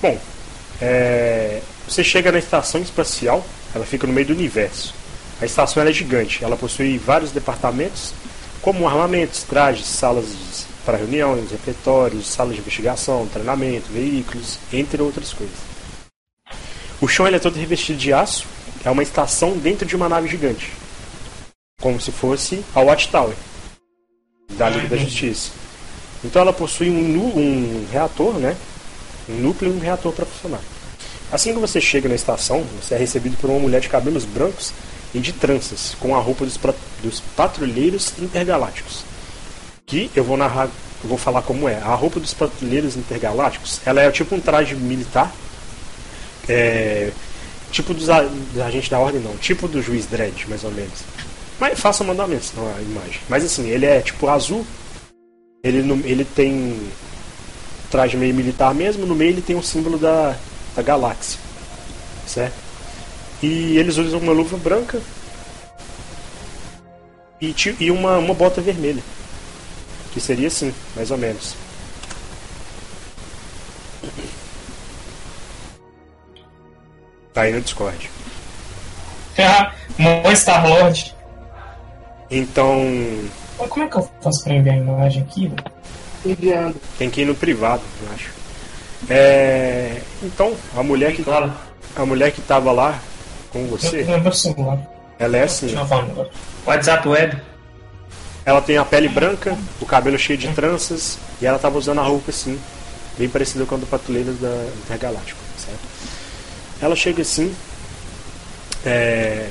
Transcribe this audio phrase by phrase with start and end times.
[0.00, 0.18] Bom,
[0.80, 4.94] é, você chega na estação espacial, ela fica no meio do universo.
[5.40, 8.12] A estação é gigante, ela possui vários departamentos,
[8.60, 15.56] como armamentos, trajes, salas para reuniões, refeitórios, salas de investigação, treinamento, veículos, entre outras coisas.
[17.00, 18.46] O chão é todo revestido de aço,
[18.84, 20.72] é uma estação dentro de uma nave gigante,
[21.80, 23.34] como se fosse a Watchtower
[24.52, 25.50] da Liga da Justiça.
[26.24, 28.56] Então ela possui um, um reator, né?
[29.28, 30.60] Um núcleo e um reator para funcionar.
[31.30, 34.72] Assim que você chega na estação, você é recebido por uma mulher de cabelos brancos
[35.12, 36.58] e de tranças, com a roupa dos,
[37.02, 39.04] dos patrulheiros intergalácticos.
[39.84, 40.68] Que eu vou narrar,
[41.02, 41.76] eu vou falar como é.
[41.76, 45.32] A roupa dos patrulheiros intergalácticos, ela é tipo um traje militar,
[46.48, 47.10] é,
[47.72, 51.00] tipo dos, dos agentes da ordem não, tipo do juiz Dredd, mais ou menos.
[51.58, 53.20] Mas faça mandamentos na imagem.
[53.28, 54.64] Mas assim, ele é tipo azul,
[55.64, 56.78] ele, ele tem
[57.90, 60.36] traje meio militar mesmo, no meio ele tem o símbolo da,
[60.74, 61.38] da galáxia,
[62.26, 62.54] certo?
[63.42, 65.00] E eles usam uma luva branca
[67.40, 69.02] e, e uma, uma bota vermelha,
[70.12, 71.54] que seria assim, mais ou menos.
[77.32, 78.10] Tá aí no Discord.
[79.98, 81.14] Ah, Star Lord.
[82.30, 82.82] Então.
[83.56, 85.52] Como é que eu faço pra enviar a imagem aqui?
[86.30, 86.76] Enviando.
[86.98, 88.30] Tem que ir no privado, eu acho.
[89.08, 90.00] É...
[90.22, 91.22] Então, a mulher que.
[91.22, 91.52] Claro.
[91.94, 92.98] A mulher que tava lá
[93.50, 94.04] com você.
[95.18, 95.74] Ela é assim.
[96.66, 97.40] WhatsApp web.
[98.44, 102.02] Ela tem a pele branca, o cabelo cheio de tranças, e ela tava usando a
[102.02, 102.56] roupa assim,
[103.18, 105.80] bem parecida com a do Patrulheiro da Intergaláctico, certo?
[106.80, 107.52] Ela chega assim,
[108.84, 109.48] é,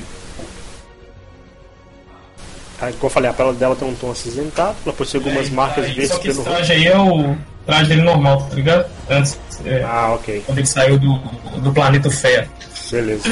[2.77, 5.89] como eu falei, a pele dela tem um tom acinzentado, ela possui algumas é, marcas
[5.91, 8.85] verdes pelo traje aí é o traje dele normal, tá ligado?
[9.09, 10.43] Antes, é, ah, ok.
[10.45, 11.17] Quando ele saiu do,
[11.61, 12.47] do planeta Fé.
[12.91, 13.23] Beleza.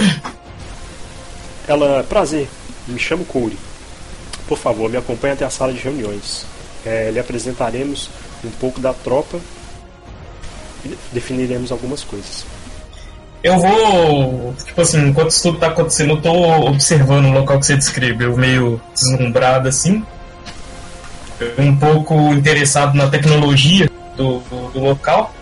[1.67, 2.47] Ela, prazer,
[2.87, 3.57] me chamo Corey.
[4.47, 6.45] Por favor, me acompanhe até a sala de reuniões.
[6.85, 8.09] É, lhe apresentaremos
[8.43, 9.39] um pouco da tropa
[10.83, 12.45] e definiremos algumas coisas
[13.43, 16.31] eu vou, tipo assim, enquanto isso tudo tá acontecendo, eu tô
[16.67, 20.03] observando o local que você descreveu, meio deslumbrado assim.
[21.57, 25.33] Um pouco interessado na tecnologia do, do, do local.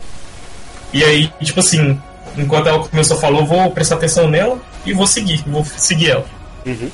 [0.92, 2.02] E aí, tipo assim,
[2.36, 6.10] enquanto ela começou a falar, eu vou prestar atenção nela e vou seguir, vou seguir
[6.10, 6.26] ela.
[6.66, 6.90] Uhum.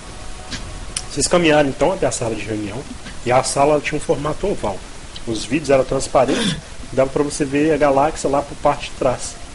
[1.09, 2.77] Vocês caminharam então até a sala de reunião
[3.25, 4.77] e a sala tinha um formato oval.
[5.25, 6.57] Os vidros eram transparentes,
[6.91, 9.46] dava para você ver a galáxia lá por parte de trás.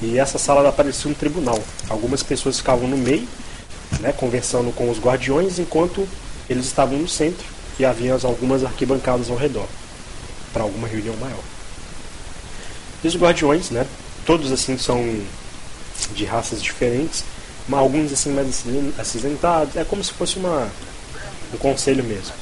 [0.00, 1.58] E essa sala parecia um tribunal.
[1.88, 3.26] Algumas pessoas ficavam no meio,
[4.00, 6.06] né, conversando com os guardiões, enquanto
[6.48, 7.44] eles estavam no centro
[7.78, 9.66] e havia algumas arquibancadas ao redor
[10.52, 11.42] para alguma reunião maior.
[13.02, 13.86] E os guardiões, né,
[14.24, 15.02] todos assim são
[16.14, 17.24] de raças diferentes,
[17.68, 18.64] mas alguns assim mais
[18.98, 20.68] acinzentados, é como se fosse uma
[21.52, 22.32] um conselho mesmo.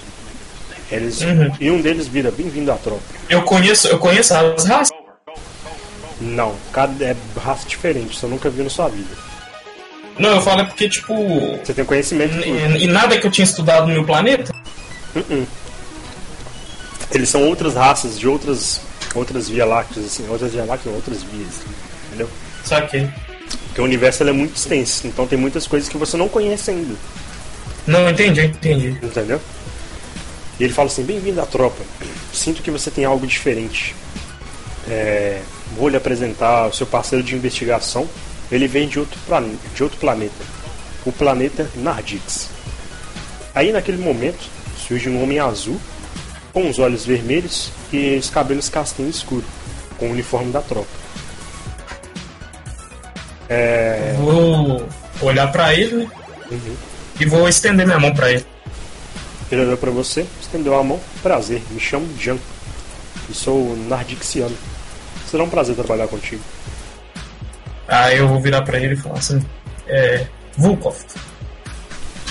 [0.91, 1.53] Eles uhum.
[1.61, 3.03] e um deles vira bem-vindo à tropa.
[3.29, 4.96] Eu conheço, eu conheço as raças.
[6.21, 9.15] Não, cada é raça diferente, você nunca viu na sua vida.
[10.19, 11.15] Não, eu falo é porque, tipo.
[11.63, 12.77] Você tem conhecimento de tudo.
[12.79, 14.55] E nada que eu tinha estudado no meu planeta?
[15.15, 15.47] Uh -uh.
[17.13, 18.81] Eles são outras raças de outras
[19.15, 21.63] outras Via Lácteas, assim, outras Via Lácteas, outras vias,
[22.09, 22.29] entendeu?
[22.65, 23.09] Saquei.
[23.67, 26.95] Porque o universo é muito extenso, então tem muitas coisas que você não conhece ainda.
[27.87, 28.99] Não, entendi, entendi.
[29.03, 29.41] Entendeu?
[30.59, 31.83] E ele fala assim: bem-vindo à tropa.
[32.33, 33.95] Sinto que você tem algo diferente.
[34.89, 35.41] É,
[35.75, 38.09] vou lhe apresentar o seu parceiro de investigação.
[38.51, 39.19] Ele vem de outro,
[39.75, 40.45] de outro planeta,
[41.05, 42.49] o planeta Nardix.
[43.55, 44.49] Aí naquele momento
[44.87, 45.81] surge um homem azul,
[46.53, 49.45] com os olhos vermelhos e os cabelos castanho escuro,
[49.99, 50.89] com o uniforme da tropa.
[53.49, 54.15] É...
[54.19, 54.87] Vou
[55.23, 56.11] olhar para ele né?
[56.51, 56.77] uhum.
[57.21, 58.47] e vou estender minha mão para ele.
[59.51, 61.01] Ele olhou para você, estendeu a mão.
[61.23, 62.39] Prazer, me chamo Jan
[63.31, 64.57] e sou nardixiano.
[65.31, 66.43] Será um prazer trabalhar contigo.
[67.89, 69.45] Aí eu vou virar para ele e falar assim:
[69.87, 70.27] é.
[70.57, 70.97] Vulkov.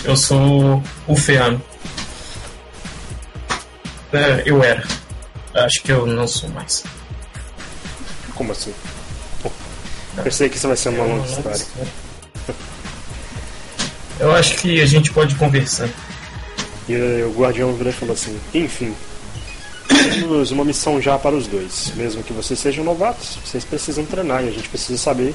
[0.04, 1.62] Eu sou o Feano.
[4.12, 4.84] É, eu era.
[5.54, 6.84] Acho que eu não sou mais.
[8.34, 8.74] Como assim?
[9.42, 9.52] Pô,
[10.24, 11.66] pensei que isso vai ser uma longa história.
[14.20, 15.90] Eu acho que a gente pode conversar.
[16.88, 18.96] E o guardião virou e falou assim: Enfim,
[19.88, 21.92] temos uma missão já para os dois.
[21.96, 25.34] Mesmo que vocês sejam novatos, vocês precisam treinar e a gente precisa saber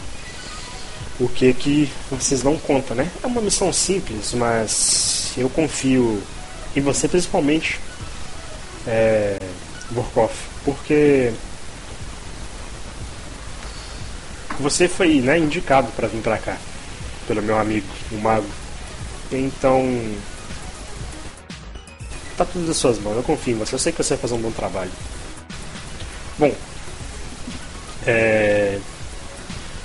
[1.18, 3.10] o que que vocês não contam, né?
[3.22, 6.22] É uma missão simples, mas eu confio
[6.74, 7.78] em você principalmente,
[8.86, 9.38] é,
[9.90, 10.32] Borkov,
[10.64, 11.32] porque
[14.56, 16.56] que você foi né, indicado para vir para cá
[17.26, 18.46] pelo meu amigo, o mago.
[19.30, 19.82] Então,
[22.44, 23.16] tá tudo nas suas mãos.
[23.16, 23.74] Eu confio em você.
[23.74, 24.90] Eu sei que você vai fazer um bom trabalho.
[26.38, 26.52] Bom,
[28.06, 28.78] é...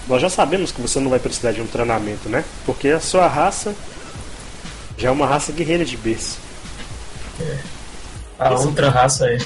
[0.07, 2.45] nós já sabemos que você não vai precisar de um treinamento, né?
[2.65, 3.75] Porque a sua raça
[4.97, 6.37] já é uma raça guerreira de berço.
[7.41, 7.57] É.
[8.39, 8.65] A Esse...
[8.65, 9.37] outra raça é.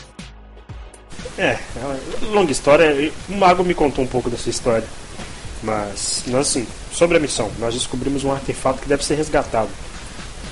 [1.38, 3.12] É, é longa história.
[3.28, 4.88] O mago me contou um pouco dessa história.
[5.64, 9.70] Mas, nós, assim, sobre a missão, nós descobrimos um artefato que deve ser resgatado.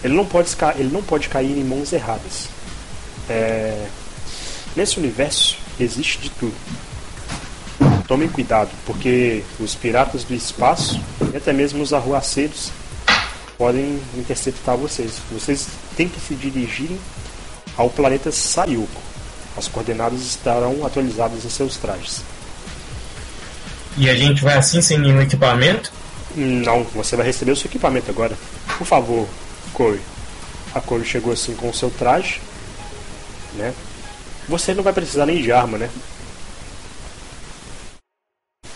[0.03, 2.49] Ele não pode, ele não pode cair em mãos erradas.
[3.29, 3.87] É...
[4.75, 6.55] Nesse universo existe de tudo.
[8.07, 10.99] Tomem cuidado, porque os piratas do espaço
[11.33, 12.71] e até mesmo os arruaceiros
[13.57, 15.13] podem interceptar vocês.
[15.31, 16.97] Vocês têm que se dirigirem
[17.75, 19.01] ao planeta Sayuko.
[19.57, 22.21] As coordenadas estarão atualizadas em seus trajes.
[23.97, 25.91] E a gente vai assim sem nenhum equipamento?
[26.35, 28.37] Não, você vai receber o seu equipamento agora.
[28.77, 29.27] Por favor,
[29.77, 30.01] Corey.
[30.73, 32.41] A Corey chegou assim com o seu traje,
[33.53, 33.75] né?
[34.49, 35.87] Você não vai precisar nem de arma, né?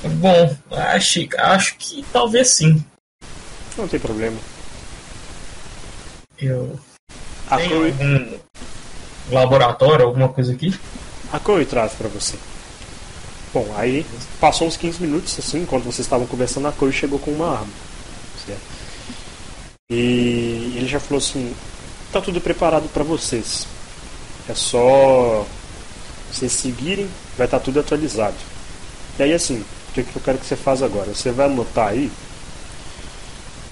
[0.03, 2.85] Bom, acho, acho que talvez sim.
[3.75, 4.37] Não tem problema.
[6.37, 6.79] Eu.
[7.49, 7.91] A Tem Chloe...
[7.91, 8.39] algum
[9.31, 10.79] laboratório, alguma coisa aqui?
[11.33, 12.37] A Chloe traz para você.
[13.51, 14.05] Bom, aí
[14.39, 17.73] passou uns 15 minutos, assim, enquanto vocês estavam conversando, a Chloe chegou com uma arma.
[18.45, 18.80] Certo?
[19.91, 21.53] E ele já falou assim:
[22.13, 23.67] tá tudo preparado para vocês.
[24.47, 25.45] É só
[26.31, 28.37] vocês seguirem, vai estar tá tudo atualizado.
[29.19, 29.59] E aí, assim,
[29.89, 31.13] o que, eu quero que você faça agora?
[31.13, 32.09] Você vai anotar aí.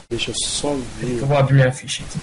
[0.09, 1.19] Deixa eu só ver.
[1.19, 2.19] Eu vou abrir minha ficha aqui.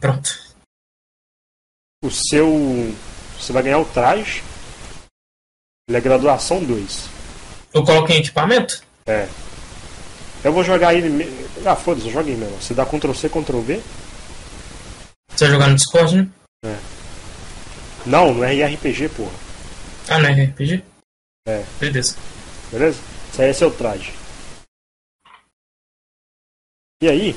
[0.00, 0.54] Pronto.
[2.02, 2.94] O seu.
[3.38, 4.42] Você vai ganhar o traje.
[5.86, 7.08] Ele é graduação 2.
[7.74, 8.82] Eu coloquei em equipamento?
[9.06, 9.28] É.
[10.44, 11.48] Eu vou jogar ele.
[11.64, 12.60] Ah, foda-se, eu joguei mesmo.
[12.60, 13.82] Você dá Ctrl C, Ctrl V.
[15.30, 16.28] Você vai jogar no Discord, né?
[16.64, 16.76] É.
[18.06, 19.32] Não, não é RPG, porra.
[20.08, 20.82] Ah, não é RPG?
[21.46, 21.64] É.
[21.78, 22.16] Beleza.
[22.70, 23.00] Beleza?
[23.32, 24.12] Esse aí é seu traje.
[27.02, 27.36] E aí,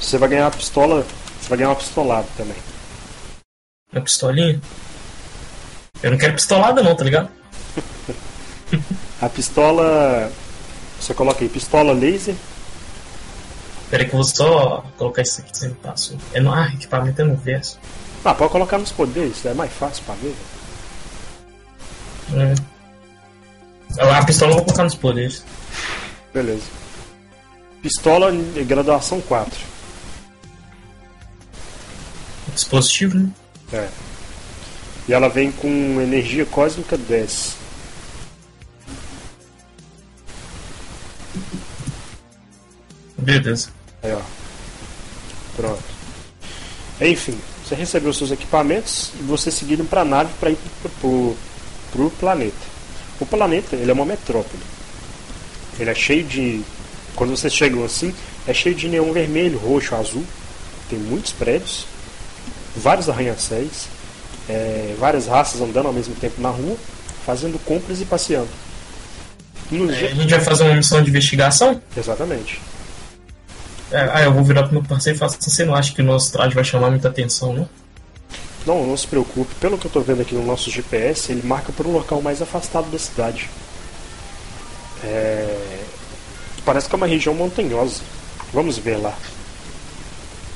[0.00, 1.06] você vai ganhar uma pistola.
[1.40, 2.56] Você vai ganhar uma pistolada também.
[3.92, 4.60] Uma pistolinha?
[6.02, 7.30] Eu não quero pistolada não, tá ligado?
[9.20, 10.30] a pistola.
[11.00, 12.34] Você coloca aí, pistola laser.
[13.90, 16.18] Peraí que eu vou só colocar isso aqui que você me passou.
[16.32, 16.52] É no.
[16.52, 17.78] Ah, equipamento é no verso.
[18.24, 20.36] Ah, pode colocar nos poderes, é mais fácil pra ver.
[22.34, 22.54] É.
[24.18, 25.44] A pistola eu vou colocar nos poderes.
[26.34, 26.64] Beleza.
[27.80, 28.30] Pistola
[28.66, 29.78] graduação 4
[32.58, 33.30] dispositivo, né?
[33.72, 33.88] É.
[35.08, 35.68] E ela vem com
[36.00, 37.56] energia cósmica 10.
[43.18, 43.70] Beleza.
[44.02, 44.20] Aí, ó.
[45.56, 45.82] Pronto.
[47.00, 50.58] Enfim, você recebeu seus equipamentos e você seguiram para a nave para ir
[51.00, 51.36] pro,
[51.92, 52.78] pro planeta.
[53.20, 54.62] O planeta, ele é uma metrópole.
[55.78, 56.62] Ele é cheio de
[57.14, 58.14] quando vocês chegam assim,
[58.46, 60.24] é cheio de neon vermelho, roxo, azul.
[60.88, 61.86] Tem muitos prédios
[62.78, 63.86] vários arranha-céus,
[64.48, 66.76] é, várias raças andando ao mesmo tempo na rua,
[67.26, 68.48] fazendo compras e passeando.
[69.70, 69.90] No...
[69.90, 71.80] É, a gente vai fazer uma missão de investigação?
[71.96, 72.60] Exatamente.
[73.90, 76.02] É, ah, eu vou virar pro meu parceiro e falar assim, você não acha que
[76.02, 77.68] o nosso traje vai chamar muita atenção, não?
[78.66, 79.54] Não, não se preocupe.
[79.54, 82.42] Pelo que eu estou vendo aqui no nosso GPS, ele marca por um local mais
[82.42, 83.48] afastado da cidade.
[85.02, 85.84] É...
[86.64, 88.02] Parece que é uma região montanhosa.
[88.52, 89.16] Vamos ver lá.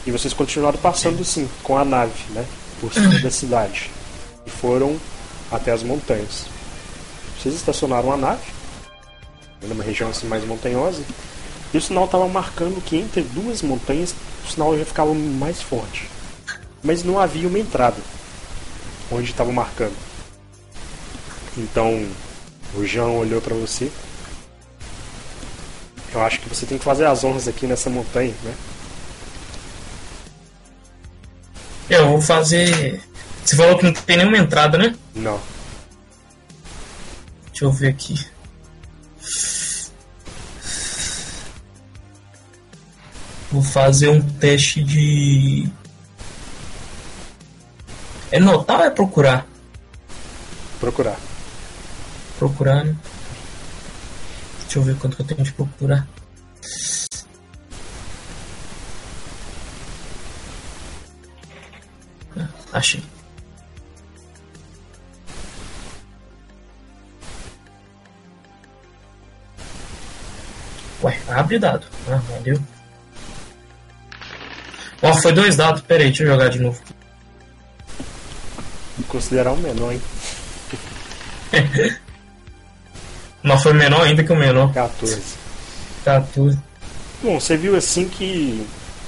[0.06, 2.44] E vocês continuaram passando sim com a nave, né?
[2.80, 3.90] Por cima da cidade.
[4.44, 4.98] E foram
[5.50, 6.46] até as montanhas.
[7.40, 8.61] Vocês estacionaram a nave
[9.62, 11.02] numa região assim mais montanhosa.
[11.72, 14.14] E o sinal estava marcando que entre duas montanhas
[14.46, 16.08] o sinal já ficava mais forte.
[16.82, 17.96] Mas não havia uma entrada
[19.10, 19.96] onde estava marcando.
[21.56, 22.06] Então
[22.74, 23.90] o João olhou para você.
[26.12, 28.54] Eu acho que você tem que fazer as honras aqui nessa montanha, né?
[31.88, 33.00] Eu vou fazer.
[33.44, 34.94] Você falou que não tem nenhuma entrada, né?
[35.14, 35.40] Não.
[37.50, 38.26] Deixa eu ver aqui.
[43.52, 45.68] Vou fazer um teste de.
[48.30, 49.46] É notar ou é procurar?
[50.80, 51.20] Procurar.
[52.38, 52.96] Procurar, né?
[54.62, 56.08] Deixa eu ver quanto que eu tenho de procurar.
[62.34, 63.04] Ah, achei.
[71.02, 71.86] Ué, abre o dado.
[72.08, 72.58] Ah, valeu.
[75.02, 75.82] Ó, foi dois dados.
[75.82, 76.80] Pera aí, deixa eu jogar de novo.
[79.08, 80.02] Considerar um menor, hein?
[83.42, 84.72] Não, foi menor ainda que o menor.
[84.72, 85.20] 14.
[86.04, 86.58] 14.
[87.22, 88.64] Bom, você viu assim que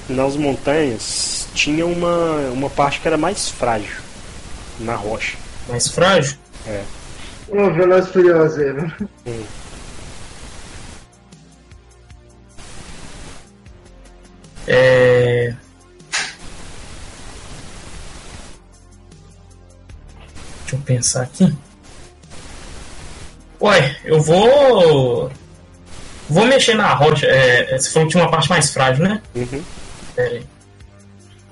[0.09, 3.95] nas montanhas tinha uma, uma parte que era mais frágil
[4.79, 5.37] na rocha.
[5.69, 6.37] Mais frágil?
[6.67, 6.83] É.
[7.47, 8.93] Ô, Veloz Furioso né?
[9.25, 9.43] Hum.
[14.67, 15.53] É.
[20.75, 21.53] Deixa eu pensar aqui.
[23.61, 25.31] Ué, eu vou.
[26.29, 27.25] Vou mexer na rocha.
[27.25, 29.21] É, você falou que tinha uma parte mais frágil, né?
[29.35, 29.63] Uhum.
[30.15, 30.45] Pera aí.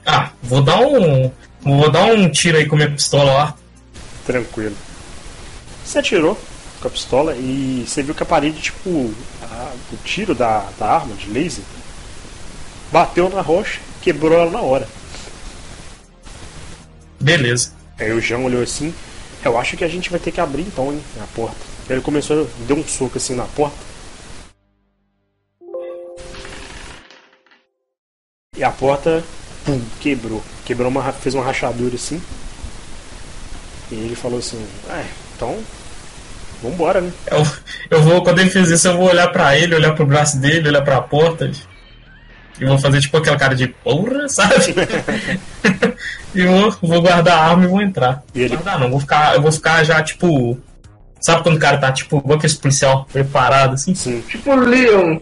[0.06, 1.32] Ah, vou dar um.
[1.62, 3.56] Vou dar um tiro aí com a minha pistola lá.
[4.26, 4.76] Tranquilo.
[5.86, 6.38] Você atirou
[6.82, 9.14] com a pistola e você viu que a parede, tipo,
[9.44, 11.64] a- o tiro da, da arma de laser
[12.92, 14.88] bateu na rocha, quebrou ela na hora.
[17.20, 17.72] Beleza.
[17.98, 18.94] Aí o João olhou assim,
[19.44, 21.58] eu acho que a gente vai ter que abrir então, hein, a porta.
[21.90, 23.78] Ele começou, deu um soco assim na porta.
[28.56, 29.24] E a porta,
[29.66, 30.42] pum, quebrou.
[30.64, 32.22] Quebrou uma, fez uma rachadura assim.
[33.92, 35.60] E ele falou assim, é, então,
[36.62, 37.12] vambora, né?
[37.30, 37.46] Eu,
[37.90, 40.70] eu vou, quando ele fez isso, eu vou olhar pra ele, olhar pro braço dele,
[40.70, 41.52] olhar pra porta.
[42.60, 44.76] E vou fazer tipo aquela cara de porra, sabe?
[46.36, 48.24] e vou, vou guardar a arma e vou entrar.
[48.34, 50.58] E ele- Guardar não, vou ficar, eu vou ficar já tipo.
[51.22, 53.96] Sabe quando o cara tá tipo, igual aquele policial preparado assim?
[53.96, 54.22] Sim.
[54.28, 55.20] Tipo Leon.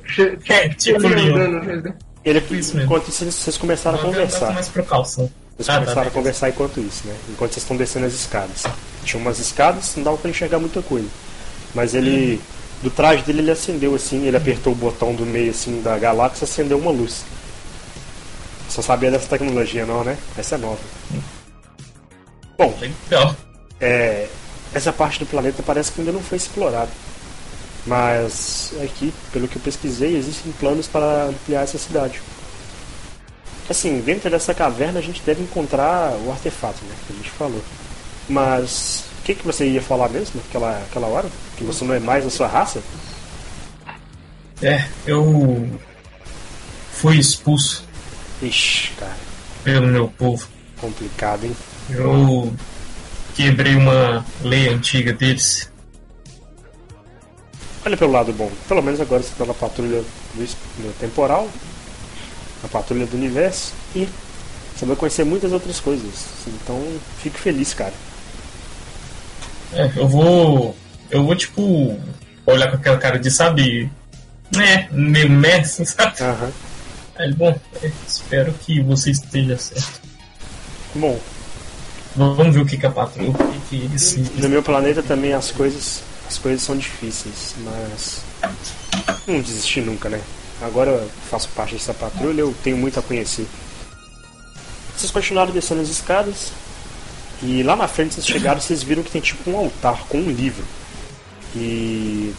[0.50, 1.38] É, tipo Leon.
[1.38, 1.96] dando Resident-
[2.26, 2.82] Ele, Isso mesmo.
[2.84, 4.52] enquanto isso, vocês começaram a conversar.
[4.52, 5.30] mais precaução.
[5.56, 6.10] Vocês Ah, tá, começaram a beleza.
[6.16, 7.14] conversar enquanto isso, né?
[7.30, 8.64] Enquanto vocês estão descendo as escadas.
[9.04, 11.08] Tinha umas escadas, não dava pra enxergar muita coisa.
[11.76, 12.42] Mas ele.
[12.82, 16.46] Do traje dele ele acendeu assim, ele apertou o botão do meio assim da galáxia
[16.46, 17.24] acendeu uma luz.
[18.68, 20.18] Só sabia dessa tecnologia não, né?
[20.38, 20.80] Essa é nova.
[22.58, 23.36] Bom, Legal.
[23.80, 24.28] é,
[24.74, 26.90] essa parte do planeta parece que ainda não foi explorada.
[27.86, 32.22] Mas aqui, pelo que eu pesquisei, existem planos para ampliar essa cidade.
[33.70, 36.96] Assim, dentro dessa caverna a gente deve encontrar o artefato, né?
[37.08, 37.62] Que a gente falou.
[38.30, 41.30] Mas o que, que você ia falar mesmo naquela, aquela hora?
[41.56, 42.82] Que você não é mais a sua raça?
[44.64, 45.70] É, eu
[46.92, 47.84] fui expulso
[48.42, 49.16] Ixi, cara,
[49.64, 50.48] pelo meu povo.
[50.80, 51.56] complicado, hein?
[51.92, 52.52] Eu
[53.36, 55.72] quebrei uma lei antiga deles.
[57.86, 58.52] Olha pelo lado bom.
[58.68, 61.48] Pelo menos agora você está na patrulha do temporal,
[62.64, 64.08] na patrulha do universo e
[64.76, 66.26] você vai conhecer muitas outras coisas.
[66.48, 66.82] Então,
[67.22, 67.94] fico feliz, cara.
[69.74, 70.76] É, eu vou.
[71.10, 72.00] Eu vou, tipo,
[72.46, 73.92] olhar com aquela cara de, sabe.
[74.56, 76.22] né, meio mestre, sabe?
[76.22, 76.52] Aham.
[77.18, 80.02] Aí, bom, é, espero que você esteja certo.
[80.96, 81.20] Bom,
[82.16, 83.30] Vamos ver o que, que a patrulha.
[83.30, 84.18] O que, que eles.
[84.38, 88.22] no meu planeta também as coisas, as coisas são difíceis, mas
[89.26, 90.20] não desisti nunca, né?
[90.62, 93.48] Agora eu faço parte dessa patrulha, eu tenho muito a conhecer.
[94.96, 96.52] Vocês continuaram descendo as escadas
[97.44, 100.32] e lá na frente vocês chegaram, vocês viram que tem tipo um altar com um
[100.32, 100.64] livro.
[101.56, 102.34] E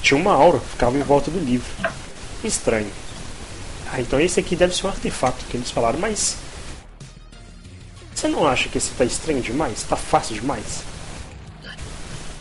[0.00, 1.66] tinha uma aura, ficava em volta do livro.
[2.42, 2.90] Estranho.
[3.92, 6.36] Ah, então esse aqui deve ser um artefato que eles falaram, mas
[8.14, 9.82] você não acha que esse tá estranho demais?
[9.82, 10.82] Tá fácil demais?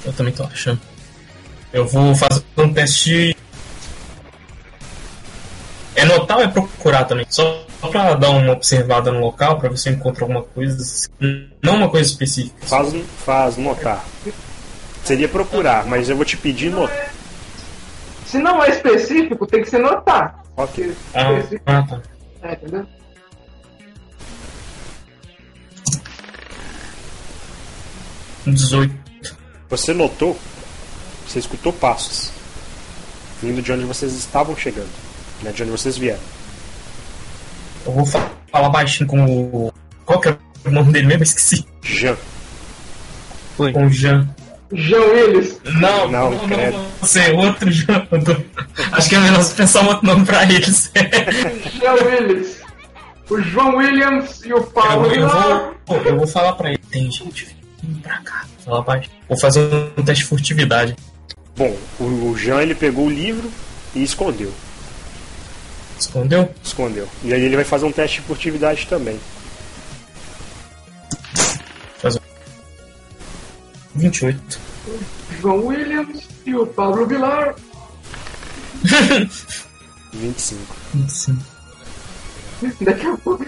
[0.06, 0.80] Eu também tô achando.
[1.72, 3.36] Eu vou fazer um teste.
[6.40, 7.26] É é procurar também?
[7.30, 11.10] Só pra dar uma observada no local, pra ver se eu encontro alguma coisa.
[11.62, 12.56] Não uma coisa específica.
[12.66, 12.94] Faz,
[13.26, 14.04] faz notar.
[15.04, 17.12] Seria procurar, mas eu vou te pedir notar.
[18.26, 20.44] Se não é específico, tem que ser notar.
[20.56, 20.96] Ok.
[21.14, 21.28] Ah,
[21.66, 22.02] ah, tá.
[22.42, 22.86] é, entendeu?
[28.46, 29.04] 18.
[29.70, 30.38] Você notou,
[31.26, 32.32] você escutou passos
[33.42, 34.90] vindo de onde vocês estavam chegando,
[35.44, 35.52] né?
[35.52, 36.20] De onde vocês vieram.
[37.86, 39.74] Eu vou fa- falar baixinho com o.
[40.06, 41.24] Qual que é o nome dele mesmo?
[41.24, 41.66] Esqueci.
[41.82, 42.16] Jean.
[43.58, 44.28] Com o Jean.
[44.76, 45.60] João Willis.
[45.66, 46.78] Não, Não, não, não, credo.
[46.78, 48.08] não, você, outro Jean.
[48.12, 48.36] Eu tô-
[48.94, 50.92] Acho que é melhor você pensar um outro nome pra eles.
[51.80, 52.64] João Willis.
[53.30, 55.72] O João Williams e o Eu, Paulo eu Vilar.
[55.86, 56.80] vou, eu vou falar pra ele.
[56.92, 58.46] Tem gente vindo pra cá.
[58.66, 59.10] Fala baixo.
[59.30, 59.60] Vou fazer
[59.98, 60.96] um teste de furtividade.
[61.56, 63.50] Bom, o, o Jean ele pegou o livro
[63.94, 64.52] e escondeu.
[66.04, 66.54] Escondeu?
[66.62, 67.08] Escondeu.
[67.24, 69.18] E aí ele vai fazer um teste de furtividade também.
[71.98, 72.20] Faz um.
[73.96, 74.60] 28.
[75.40, 77.56] João Williams e o Pablo Vilar.
[80.14, 80.76] 25.
[81.08, 81.40] Sim.
[82.82, 83.46] Daqui a pouco.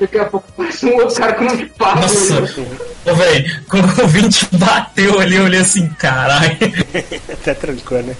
[0.00, 2.00] Daqui a pouco parece um outro cara com um papo.
[2.00, 2.40] Nossa,
[3.04, 6.56] ô velho, quando o 20 bateu ali, eu olhei assim, caralho.
[7.30, 8.16] Até trancou, né?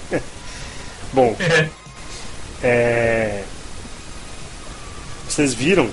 [1.12, 1.34] Bom,
[2.62, 3.42] é...
[5.32, 5.88] Vocês viram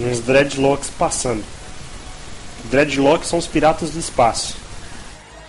[0.00, 1.44] uns dreadlocks passando.
[2.70, 4.56] Dreadlocks são os piratas do espaço.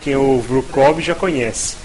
[0.01, 1.77] Quem o Brukov já conhece.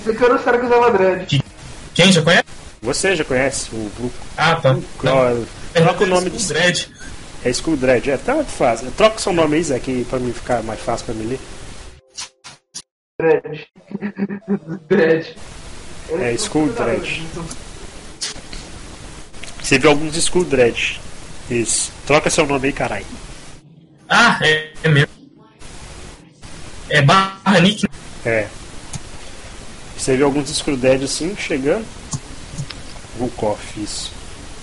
[0.00, 1.44] Esse aqui era os caras que usavam dread.
[1.92, 2.44] Quem já conhece?
[2.80, 4.14] Você já conhece o Brukov?
[4.34, 4.78] Ah, tá.
[5.74, 6.38] Troca o nome do.
[6.38, 6.90] Dread.
[7.44, 8.90] É Skull Dread, é, tá muito fácil.
[8.92, 11.40] Troca o seu nome aí, Zé, que pra mim ficar mais fácil pra me ler.
[13.20, 13.66] Dread.
[14.88, 15.36] dread.
[16.18, 17.26] É, Skull Dread.
[19.62, 21.00] Você viu alguns Skull Dread.
[21.50, 21.92] Isso.
[22.06, 23.06] Troca seu nome aí, caralho.
[24.08, 25.10] Ah, é, é mesmo.
[26.88, 27.86] É barra Nick.
[28.24, 28.46] É.
[29.96, 31.84] Você viu alguns Skull Dread assim, chegando.
[33.18, 34.12] Vulkov, isso.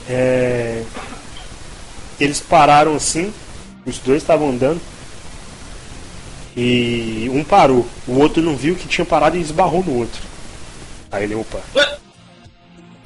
[0.10, 0.84] É...
[2.20, 3.34] Eles pararam assim,
[3.86, 4.82] os dois estavam andando.
[6.56, 10.22] E um parou, o outro não viu que tinha parado e esbarrou no outro.
[11.12, 11.60] Aí ele, opa.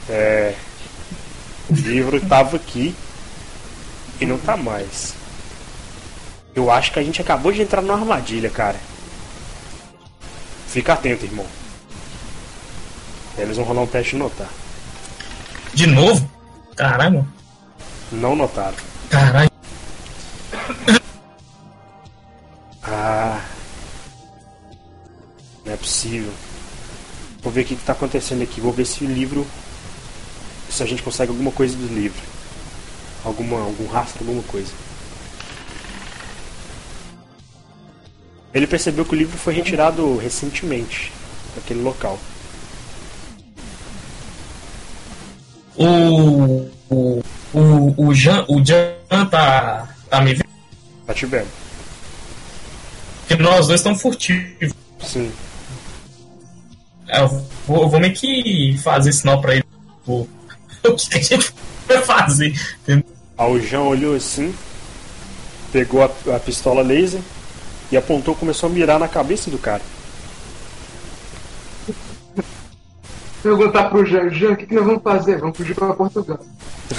[0.07, 0.53] É.
[1.69, 2.95] O livro estava aqui
[4.19, 5.13] e não tá mais.
[6.55, 8.77] Eu acho que a gente acabou de entrar numa armadilha, cara.
[10.67, 11.45] Fica atento, irmão.
[13.37, 14.49] Eles vão rolar um teste de notar.
[15.73, 16.29] De novo?
[16.75, 17.27] Caralho.
[18.11, 18.75] Não notaram.
[19.09, 19.49] Caralho.
[22.83, 23.41] Ah.
[25.65, 26.33] Não é possível.
[27.41, 28.59] Vou ver o que está acontecendo aqui.
[28.59, 29.45] Vou ver se o livro.
[30.79, 32.21] Se a gente consegue alguma coisa do livro.
[33.25, 34.71] Alguma, algum rastro, alguma coisa.
[38.53, 41.11] Ele percebeu que o livro foi retirado recentemente
[41.53, 42.17] daquele local.
[45.75, 46.69] O.
[46.89, 47.21] O.
[47.51, 50.49] O, o Jean, o Jean tá, tá me vendo?
[51.05, 51.49] Tá te vendo?
[53.27, 54.73] Porque nós dois estamos furtivos.
[55.01, 55.29] Sim.
[57.09, 57.27] É, eu
[57.67, 59.65] vou, eu vou meio que fazer sinal pra ele.
[60.07, 60.25] O,
[60.89, 61.53] o que, a gente
[61.87, 62.53] vai fazer?
[62.83, 63.05] entendeu?
[63.37, 64.53] Aí o Jean olhou assim,
[65.71, 67.21] pegou a, a pistola laser
[67.91, 69.81] e apontou começou a mirar na cabeça do cara.
[73.41, 75.37] Perguntar pro Jean, Jean, o que, que nós vamos fazer?
[75.39, 76.39] Vamos fugir pra Portugal.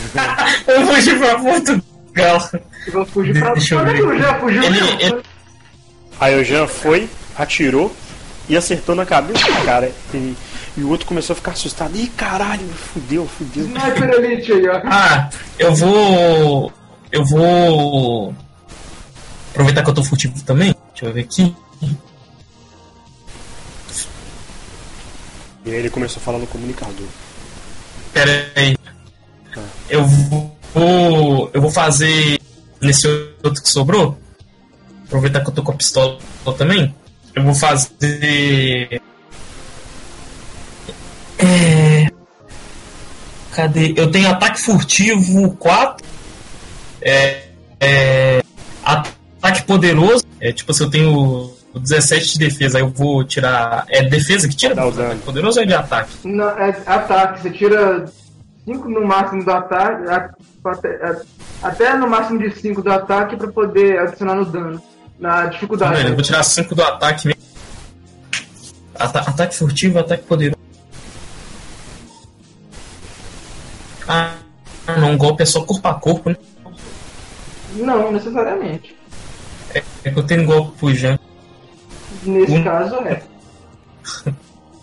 [0.66, 2.50] Eu vou fugir pra Portugal.
[2.92, 3.52] Vamos fugir pra.
[3.52, 4.62] Quando é ver que o Jean fugiu?
[4.62, 5.22] Ele- ele-
[6.18, 7.94] Aí o Jean foi, atirou
[8.48, 9.92] e acertou na cabeça do cara.
[10.14, 10.34] E,
[10.76, 11.96] e o outro começou a ficar assustado.
[11.96, 13.64] Ih, caralho, fudeu, fudeu.
[13.66, 14.80] Sniper Elite aí, ó.
[14.84, 16.72] Ah, eu vou.
[17.10, 18.34] Eu vou.
[19.50, 20.74] Aproveitar que eu tô furtivo também.
[20.92, 21.54] Deixa eu ver aqui.
[25.64, 27.06] E aí ele começou a falar no comunicador.
[28.12, 28.76] Pera aí.
[29.88, 31.50] Eu vou.
[31.52, 32.38] Eu vou fazer.
[32.80, 33.06] Nesse
[33.42, 34.18] outro que sobrou.
[35.06, 36.18] Aproveitar que eu tô com a pistola
[36.56, 36.94] também.
[37.34, 39.02] Eu vou fazer.
[41.44, 42.08] É...
[43.54, 43.94] Cadê?
[43.96, 46.06] Eu tenho ataque furtivo 4.
[47.02, 47.42] É.
[47.80, 48.42] é
[48.84, 50.24] ataque poderoso.
[50.40, 52.78] É tipo assim, eu tenho 17 de defesa.
[52.78, 53.84] Aí eu vou tirar.
[53.88, 54.74] É defesa que tira?
[54.74, 55.08] Dá o dano.
[55.08, 56.10] Ataque poderoso ou é de ataque?
[56.24, 57.42] Não, é ataque.
[57.42, 58.04] Você tira
[58.64, 60.04] 5 no máximo do ataque.
[61.62, 64.80] Até, no máximo de 5 do ataque pra poder adicionar no dano.
[65.18, 65.92] Na dificuldade.
[65.92, 67.42] Beleza, eu vou tirar 5 do ataque mesmo.
[68.94, 70.59] Ata- ataque furtivo, ataque poderoso.
[75.10, 76.36] Um golpe é só corpo a corpo, né?
[77.74, 78.96] Não, necessariamente.
[79.74, 81.18] É, é que eu tenho golpe pro Jean.
[82.24, 82.64] Nesse Um.
[82.64, 83.22] caso é.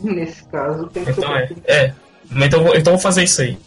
[0.01, 1.55] Nesse caso tem que Então ser.
[1.65, 1.73] é.
[1.85, 1.93] É.
[2.29, 3.57] Mas Então eu vou, então eu vou fazer isso aí.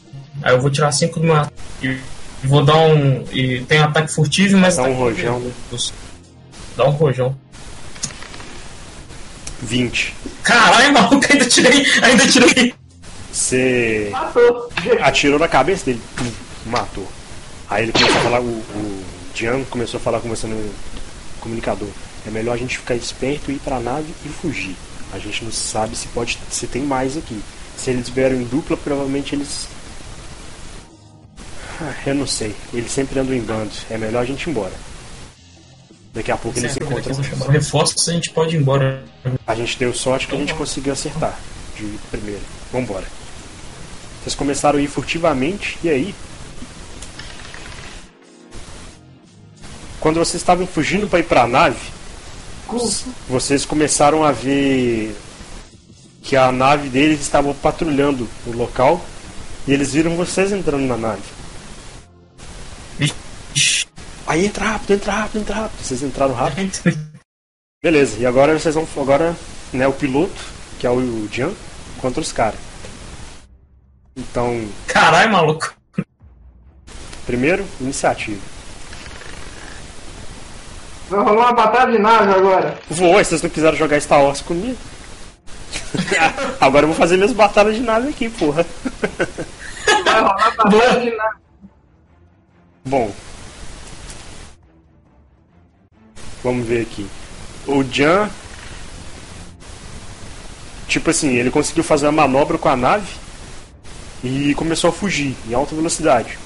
[0.43, 1.47] Aí eu vou tirar 5 do meu.
[1.83, 1.99] E
[2.45, 3.25] vou dar um.
[3.33, 4.77] E tem ataque furtivo, mas.
[4.77, 5.51] Dá um rojão, né?
[6.77, 7.37] Dá um rojão.
[9.63, 10.15] 20.
[10.43, 11.85] Caralho, maluco, ainda tirei.
[12.03, 12.75] Ainda tirei.
[13.31, 14.69] Você Matou.
[15.03, 16.01] atirou na cabeça dele,
[16.67, 17.07] matou.
[17.69, 20.73] Aí ele começou a falar, o, o Jean começou a falar com você no
[21.41, 21.89] comunicador.
[22.27, 24.77] É melhor a gente ficar esperto, ir pra nave e fugir.
[25.13, 27.41] A gente não sabe se pode, se tem mais aqui.
[27.77, 29.69] Se eles vieram em dupla, provavelmente eles.
[31.81, 32.55] Ah, eu não sei.
[32.75, 33.71] Eles sempre andam em bando.
[33.89, 34.73] É melhor a gente ir embora.
[36.13, 37.23] Daqui a pouco eles se encontram.
[37.23, 39.03] Chamar reforços a gente pode ir embora.
[39.47, 41.39] A gente deu sorte que a gente conseguiu acertar
[41.77, 42.43] de primeiro.
[42.73, 43.07] Vambora.
[44.23, 46.15] Vocês começaram a ir furtivamente, e aí?
[50.01, 51.79] Quando vocês estavam fugindo para ir para a nave,
[53.29, 55.15] vocês começaram a ver
[56.23, 59.01] que a nave deles estava patrulhando o local
[59.67, 61.23] E eles viram vocês entrando na nave.
[64.27, 65.83] Aí entra rápido, entra rápido, entra rápido.
[65.83, 66.73] Vocês entraram rápido.
[67.83, 68.87] Beleza, e agora vocês vão.
[68.97, 69.37] Agora,
[69.73, 70.41] né, o piloto,
[70.79, 71.53] que é o Jan,
[72.01, 72.61] contra os caras.
[74.17, 75.75] Então, Caralho, maluco.
[77.27, 78.60] primeiro, iniciativa.
[81.11, 82.79] Vai rolar uma batalha de nave agora.
[82.89, 84.79] Vou, vocês não quiseram jogar Star Wars comigo?
[86.61, 88.65] agora eu vou fazer minhas batalhas de nave aqui, porra.
[90.05, 91.37] Vai rolar batalha de nave.
[92.85, 93.13] Bom.
[96.45, 97.09] Vamos ver aqui.
[97.67, 98.31] O Jan.
[100.87, 103.13] Tipo assim, ele conseguiu fazer uma manobra com a nave
[104.23, 106.39] e começou a fugir em alta velocidade.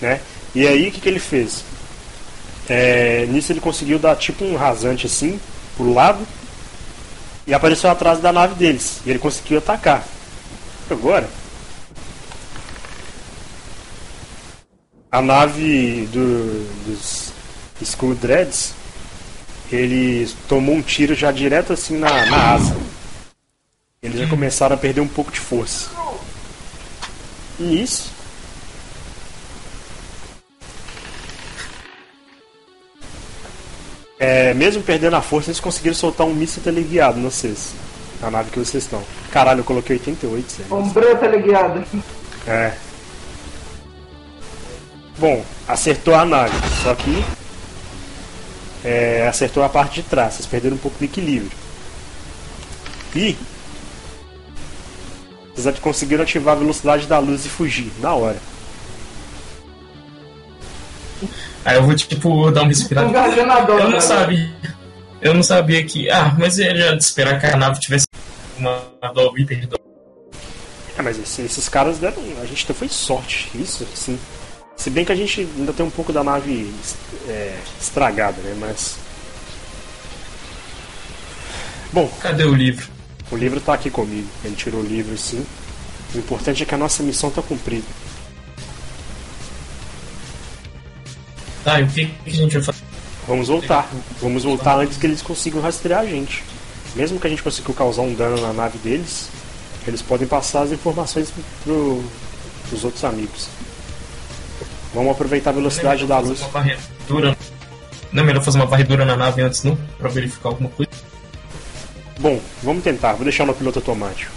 [0.00, 0.20] Né?
[0.52, 1.64] E aí o que, que ele fez?
[2.72, 5.40] É, nisso ele conseguiu dar tipo um rasante assim,
[5.76, 6.24] pro lado,
[7.44, 9.00] e apareceu atrás da nave deles.
[9.04, 10.06] E ele conseguiu atacar.
[10.88, 11.28] Agora,
[15.10, 17.32] a nave do, dos
[17.82, 18.72] Skull Dreads,
[19.72, 22.76] ele tomou um tiro já direto assim na, na asa.
[24.00, 25.90] Eles já começaram a perder um pouco de força.
[27.58, 28.19] E nisso.
[34.20, 37.72] É, mesmo perdendo a força, eles conseguiram soltar um míssil teleguiado no vocês.
[38.20, 39.02] Na nave que vocês estão.
[39.32, 40.74] Caralho, eu coloquei 88, sério.
[40.74, 41.82] Ombreira teleguiada.
[42.46, 42.72] É.
[45.18, 47.24] Bom, acertou a nave, só que
[48.84, 51.50] é, acertou a parte de trás, vocês perderam um pouco de equilíbrio.
[53.16, 53.38] E
[55.54, 58.36] vocês conseguiram ativar a velocidade da luz e fugir, na hora.
[61.64, 63.08] Aí eu vou, tipo, dar um respirado.
[63.08, 63.78] Um garganador.
[63.78, 64.00] Eu não cara.
[64.00, 64.50] sabia.
[65.20, 66.08] Eu não sabia que.
[66.10, 68.06] Ah, mas era de esperar que a nave tivesse
[68.58, 68.82] uma
[69.14, 69.68] do item de
[70.96, 72.16] É, mas esse- esses caras deram.
[72.42, 74.18] A gente foi sorte, isso, sim.
[74.76, 76.72] Se bem que a gente ainda tem um pouco da nave
[77.28, 78.56] é, estragada, né?
[78.58, 78.96] Mas.
[81.92, 82.88] Bom, Cadê o livro?
[83.30, 84.26] O livro tá aqui comigo.
[84.44, 85.44] Ele tirou o livro sim.
[86.14, 87.84] O importante é que a nossa missão tá cumprida.
[91.64, 92.84] Tá, e o que, a gente vai fazer?
[93.26, 93.88] Vamos voltar.
[94.20, 96.42] Vamos voltar antes que eles consigam rastrear a gente.
[96.96, 99.28] Mesmo que a gente consiga causar um dano na nave deles,
[99.86, 102.02] eles podem passar as informações pro,
[102.68, 103.48] pros outros amigos.
[104.92, 106.40] Vamos aproveitar a velocidade da luz.
[106.40, 107.36] Varredura.
[108.12, 109.78] Não é melhor fazer uma varredura na nave antes, não?
[109.98, 110.90] Pra verificar alguma coisa?
[112.18, 113.12] Bom, vamos tentar.
[113.12, 114.32] Vou deixar no piloto automático.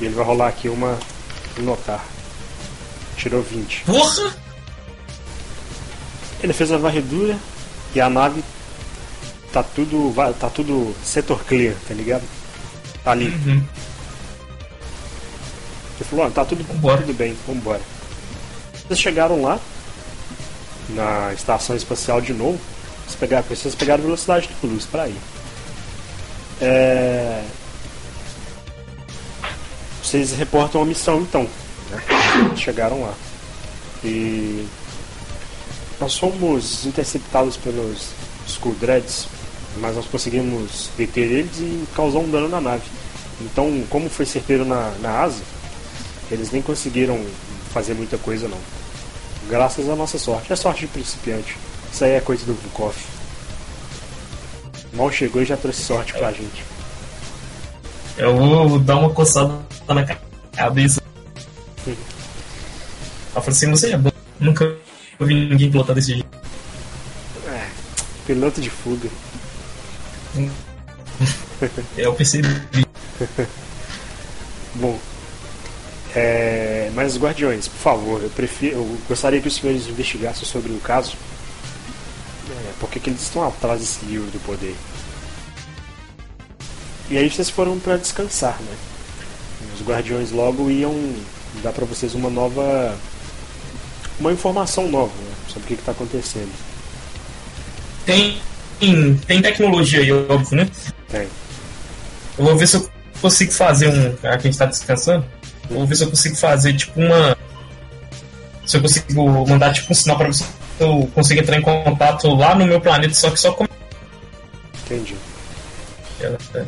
[0.00, 0.98] E ele vai rolar aqui uma
[1.58, 2.04] um notar.
[3.16, 3.84] Tirou 20.
[3.86, 4.45] Porra!
[6.46, 7.36] Ele fez a varredura
[7.92, 8.40] e a nave
[9.52, 12.22] tá tudo tá tudo setor clear, tá ligado?
[13.02, 13.48] Tá limpo.
[13.48, 13.64] Uhum.
[15.96, 16.98] Ele falou, ó, tá tudo, Vambora.
[16.98, 17.80] tudo bem, vambora.
[18.86, 19.58] Vocês chegaram lá
[20.90, 22.60] na estação espacial de novo.
[23.04, 25.18] Vocês pegaram, vocês pegaram velocidade de luz pra ir.
[26.60, 27.42] É...
[30.00, 31.48] Vocês reportam a missão então.
[31.90, 32.00] Né?
[32.54, 33.14] Chegaram lá.
[34.04, 34.64] E
[36.00, 38.08] nós fomos interceptados pelos
[38.46, 39.26] Skull Dreads,
[39.78, 42.84] mas nós conseguimos deter eles e causar um dano na nave.
[43.40, 45.42] Então, como foi certeiro na, na asa,
[46.30, 47.22] eles nem conseguiram
[47.72, 48.58] fazer muita coisa não.
[49.48, 50.52] Graças à nossa sorte.
[50.52, 51.56] É sorte de principiante.
[51.92, 52.94] Isso aí é coisa do Vukov.
[54.92, 56.64] Mal chegou e já trouxe sorte pra gente.
[58.16, 60.18] Eu vou dar uma coçada na ca-
[60.54, 61.02] cabeça.
[61.86, 61.96] Ela
[63.34, 64.10] falou assim, você é bom.
[64.40, 64.74] Nunca
[65.20, 66.28] vi ninguém pilotar desse jeito.
[67.48, 67.68] É,
[68.26, 69.08] piloto de fuga.
[71.96, 72.48] Eu percebi.
[74.74, 74.98] Bom,
[76.14, 80.80] é, mas guardiões, por favor, eu prefiro, eu gostaria que os senhores investigassem sobre o
[80.80, 81.14] caso.
[82.50, 84.74] É, porque que eles estão atrás desse livro do poder.
[87.10, 88.76] E aí vocês foram para descansar, né?
[89.74, 90.94] Os guardiões logo iam
[91.62, 92.96] dar para vocês uma nova,
[94.18, 96.50] uma informação nova né, sobre o que está acontecendo.
[98.04, 98.40] Tem,
[98.78, 100.70] tem, tecnologia aí, óbvio, né?
[101.08, 101.28] Tem.
[102.38, 104.16] Eu vou ver se eu consigo fazer um.
[104.22, 105.24] Já que a gente tá descansando,
[105.68, 107.36] eu vou ver se eu consigo fazer tipo uma.
[108.64, 110.44] Se eu consigo mandar tipo um sinal ver se
[110.78, 113.66] eu consigo entrar em contato lá no meu planeta, só que só com.
[114.84, 115.16] Entendi.
[116.20, 116.38] ela.
[116.54, 116.64] É.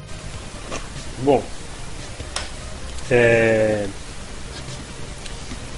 [1.22, 1.42] Bom,
[3.10, 3.86] é,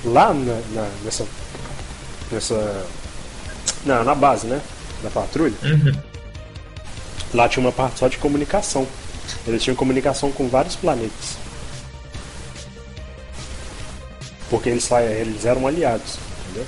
[0.05, 1.27] lá na, na- nessa,
[2.31, 2.87] nessa,
[3.85, 4.61] na, na base, né,
[5.03, 5.93] da patrulha, Uhum.
[7.35, 8.87] lá tinha uma parte só de comunicação.
[9.47, 11.39] Eles tinham comunicação com vários planetas.
[14.49, 16.67] Porque eles, eles eram aliados, entendeu?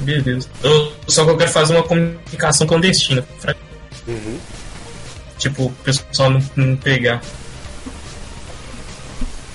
[0.00, 0.48] Beleza.
[0.62, 3.22] Eu, só que eu quero fazer uma comunicação clandestina.
[3.40, 3.54] Pra,
[4.06, 4.38] Uhum.
[5.38, 7.20] tipo, o pessoal não, não pegar.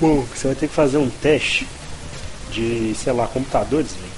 [0.02, 1.66] Bom, você vai ter que fazer um teste
[2.52, 4.11] de, sei lá, computadores, velho.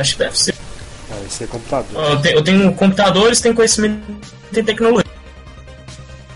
[0.00, 0.54] Acho que deve ser.
[1.08, 2.10] Vai ser computador.
[2.10, 4.00] Eu tenho, eu tenho computadores, tenho conhecimento,
[4.52, 5.04] tem tecnologia.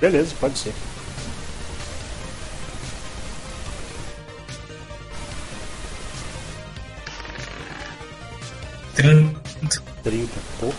[0.00, 0.74] Beleza, pode ser.
[8.94, 9.42] Trinta.
[10.02, 10.28] 30,
[10.60, 10.74] porra.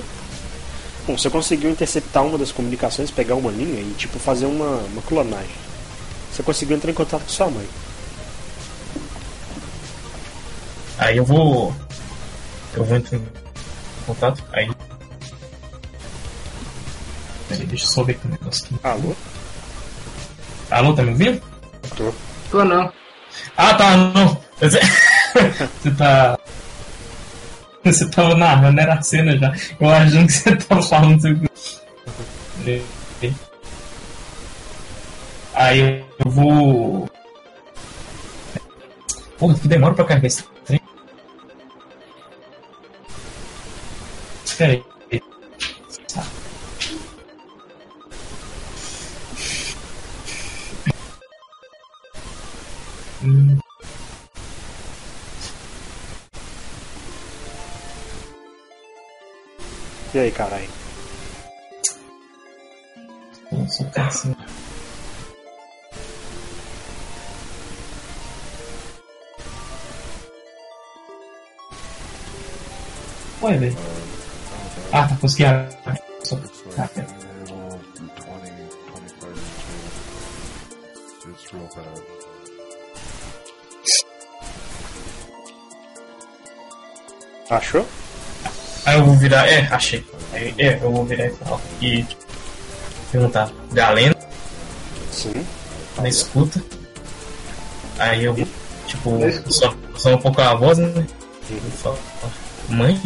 [1.08, 5.02] Bom, você conseguiu interceptar uma das comunicações, pegar uma linha e, tipo, fazer uma, uma
[5.02, 5.56] clonagem.
[6.32, 7.68] Você conseguiu entrar em contato com sua mãe.
[10.98, 11.76] Aí eu vou.
[12.76, 13.26] Eu vou entrar em
[14.06, 14.44] contato.
[14.54, 14.70] Aí.
[17.48, 18.76] Peraí, deixa eu só ver aqui o negócio aqui.
[18.88, 19.16] Alô?
[20.72, 21.42] Alô, tá me ouvindo?
[21.96, 22.14] Tô.
[22.52, 22.92] Tô não.
[23.58, 24.42] Ah, tá, não.
[24.60, 24.80] Você
[25.82, 26.40] você tá.
[27.84, 29.54] Você tava narrando, era a cena já.
[29.80, 31.22] Eu achando que você tava falando.
[31.22, 31.50] sobre-
[35.54, 37.10] Aí eu vou.
[39.38, 40.44] Porra, que demora pra carregar esse
[44.56, 45.22] Espera aí.
[46.14, 46.24] Tá.
[53.22, 53.60] Hum.
[60.14, 60.70] E aí, caralho?
[63.52, 64.34] Nossa, cara, assim.
[73.42, 73.95] Ué, velho.
[74.96, 75.44] Ah, tá, consegui.
[76.24, 76.40] Só...
[76.78, 77.16] Ah, bad.
[87.50, 87.86] Achou?
[88.86, 89.46] Aí eu vou virar.
[89.50, 90.06] É, achei.
[90.32, 91.60] Aí, é, eu vou virar e falar.
[91.82, 92.06] E
[93.12, 93.52] perguntar.
[93.74, 94.16] Galena,
[95.12, 95.46] Sim.
[95.98, 96.64] na escuta.
[98.00, 98.48] Aí eu vou,
[98.88, 99.20] tipo,
[99.52, 101.06] só, só um pouco a voz, né?
[101.50, 102.00] Eu falo,
[102.70, 103.00] Mãe,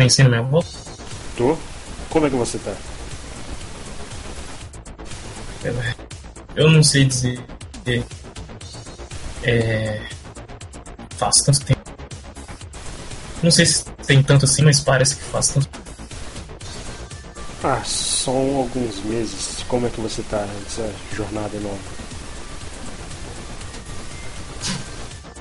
[0.00, 0.66] reconhecendo minha voz?
[1.36, 1.56] Tô.
[2.08, 2.74] Como é que você tá?
[6.56, 7.38] Eu não sei dizer.
[9.42, 10.00] É.
[11.16, 11.80] Faz tanto tempo.
[13.42, 15.68] Não sei se tem tanto assim, mas parece que faz tanto
[17.62, 19.64] Ah, são alguns meses.
[19.68, 21.78] Como é que você tá nessa jornada nova?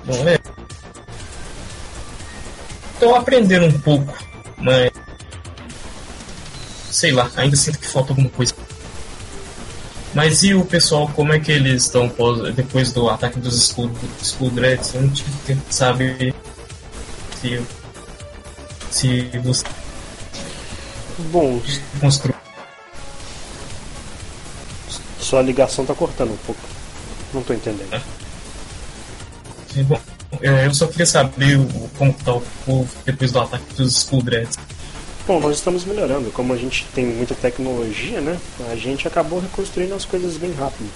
[0.06, 0.40] Bom, é.
[3.00, 4.14] Tô aprendendo um pouco,
[4.60, 4.92] mas.
[6.92, 8.54] Sei lá, ainda sinto que falta alguma coisa.
[10.14, 12.12] Mas e o pessoal, como é que eles estão
[12.56, 13.92] depois do ataque dos Skull,
[14.22, 14.96] Skull Dreads?
[14.96, 16.34] Eu não tive tempo de saber
[17.40, 17.62] se.
[18.92, 19.64] Se você
[21.32, 21.62] Bom,
[22.00, 22.36] construiu.
[25.20, 26.62] sua ligação tá cortando um pouco.
[27.34, 28.02] Não tô entendendo.
[29.86, 30.09] Bom, é,
[30.42, 34.22] eu só queria saber o- como que tá o povo depois do ataque dos Skull
[34.22, 34.58] Dreads.
[35.28, 36.32] Bom, nós estamos melhorando.
[36.32, 38.38] Como a gente tem muita tecnologia, né?
[38.72, 40.90] A gente acabou reconstruindo as coisas bem rápido.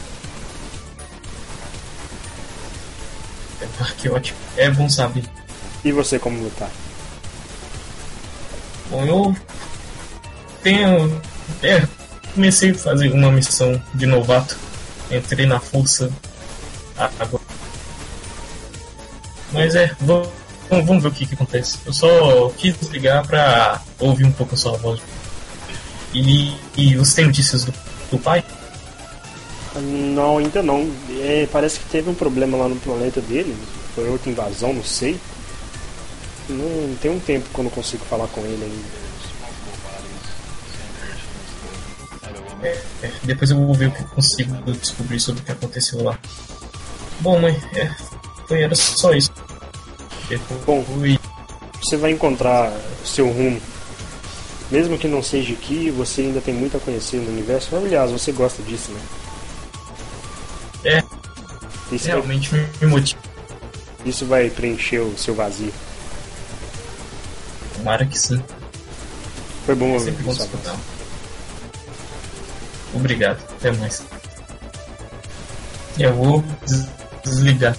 [3.79, 4.37] Ah, que ótimo.
[4.57, 5.23] É bom saber.
[5.83, 6.69] E você, como tá?
[8.89, 9.35] Bom, eu
[10.61, 11.21] tenho.
[11.61, 11.85] É,
[12.33, 14.57] comecei a fazer uma missão de novato.
[15.11, 16.09] Entrei na força
[17.19, 17.42] agora.
[19.53, 20.29] Mas é, vamos,
[20.69, 21.77] vamos ver o que, que acontece.
[21.85, 24.99] Eu só quis ligar pra ouvir um pouco a sua voz.
[26.13, 27.73] E, e você tem notícias do,
[28.11, 28.43] do pai?
[29.75, 30.89] Não, ainda não.
[31.21, 33.55] É, parece que teve um problema lá no planeta dele.
[33.95, 35.19] Foi outra invasão, não sei.
[36.49, 39.03] Não tem um tempo que eu não consigo falar com ele ainda.
[43.01, 46.17] É, depois eu vou ver o que eu consigo descobrir sobre o que aconteceu lá.
[47.19, 47.93] Bom, mãe, é,
[48.47, 49.31] foi, era só isso.
[50.65, 50.83] Bom.
[51.81, 52.71] Você vai encontrar
[53.03, 53.61] o seu rumo.
[54.71, 57.75] Mesmo que não seja aqui, você ainda tem muito a conhecer no universo.
[57.75, 59.01] Aliás, você gosta disso, né?
[60.85, 61.03] É,
[61.93, 63.21] Isso, vai, realmente me, me motiva.
[64.05, 65.71] isso vai preencher o seu vazio.
[67.77, 68.41] Tomara que sim.
[69.65, 70.75] Foi bom É ouvir sempre bom escutar.
[72.93, 74.03] Obrigado, até mais.
[75.99, 76.87] Eu vou des-
[77.23, 77.77] desligar.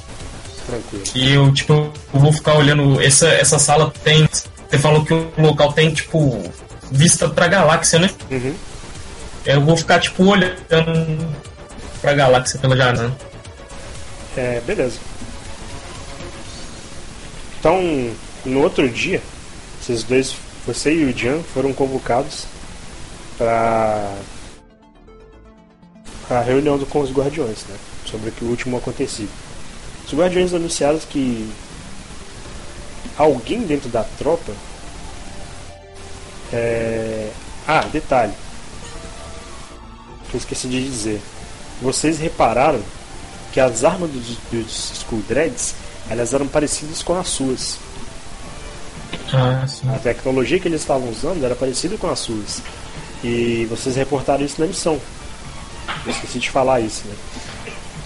[0.66, 1.04] Tranquilo.
[1.14, 3.00] E eu, tipo, eu vou ficar olhando.
[3.00, 4.28] Essa, essa sala tem.
[4.28, 6.42] Você falou que o local tem, tipo,
[6.90, 8.10] vista pra galáxia, né?
[8.30, 8.54] Uhum.
[9.44, 11.34] Eu vou ficar, tipo, olhando
[12.00, 13.16] pra galáxia pela janela.
[14.36, 14.98] É, beleza.
[17.58, 17.80] Então,
[18.44, 19.22] no outro dia,
[19.80, 20.34] esses dois,
[20.66, 22.46] você e o Jan, foram convocados
[23.38, 24.14] para
[26.30, 27.76] a reunião com os guardiões, né?
[28.06, 29.30] Sobre o que o último acontecido.
[30.06, 31.50] Os guardiões anunciaram que
[33.16, 34.52] alguém dentro da tropa.
[36.52, 37.30] É...
[37.66, 38.32] Ah, detalhe.
[40.30, 41.20] Que eu esqueci de dizer.
[41.80, 42.80] Vocês repararam
[43.52, 45.74] que as armas dos, dos Skull Dreads
[46.10, 47.78] elas eram parecidas com as suas.
[49.32, 49.88] Ah, sim.
[49.88, 52.60] A tecnologia que eles estavam usando era parecida com as suas.
[53.22, 55.00] E vocês reportaram isso na missão.
[56.04, 57.14] Eu esqueci de falar isso, né?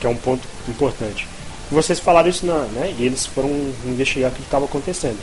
[0.01, 1.27] Que é um ponto importante.
[1.71, 2.95] Vocês falaram isso na, né?
[2.99, 3.51] E eles foram
[3.85, 5.19] investigar o que estava acontecendo.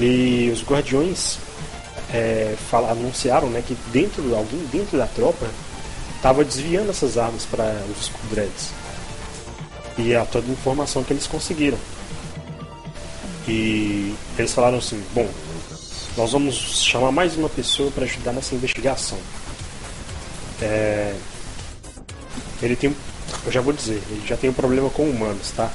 [0.00, 1.38] E os guardiões
[2.12, 5.46] é, fala, anunciaram, né, que dentro alguém dentro da tropa
[6.16, 7.64] estava desviando essas armas para
[7.98, 8.70] os Dreads.
[9.96, 11.78] E é toda a informação que eles conseguiram.
[13.46, 15.28] E eles falaram assim: bom,
[16.16, 19.18] nós vamos chamar mais uma pessoa para ajudar nessa investigação.
[20.60, 21.14] É,
[22.62, 22.94] ele tem,
[23.48, 25.70] eu já vou dizer, ele já tem um problema com humanos, tá?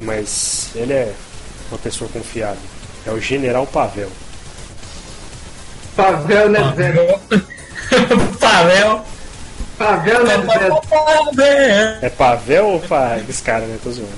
[0.00, 1.12] Mas ele é
[1.68, 2.62] uma pessoa confiável.
[3.04, 4.08] É o General Pavel.
[5.96, 7.18] Pavel, né, velho?
[8.38, 9.04] Pavel.
[9.76, 10.38] Pavel, né?
[10.38, 10.82] Pavel.
[12.02, 12.82] É Pavel ou
[13.28, 13.76] esse cara, né?
[13.82, 14.12] Tô zoando.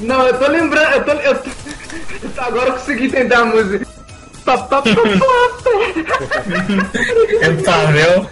[0.00, 0.94] Não, eu tô lembrando.
[0.94, 1.50] Eu tô, eu tô-
[2.22, 3.86] eu tô- agora eu consegui entender a música.
[4.46, 4.66] Pa,
[7.42, 8.30] É Pavel.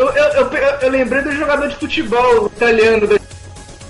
[0.00, 3.06] Eu, eu, eu, eu, lembrei do jogador de futebol italiano.
[3.06, 3.20] da-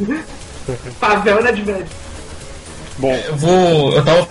[0.99, 1.87] Pavel, né, velho?
[2.99, 3.93] Bom, Eu vou.
[3.95, 4.29] Eu tava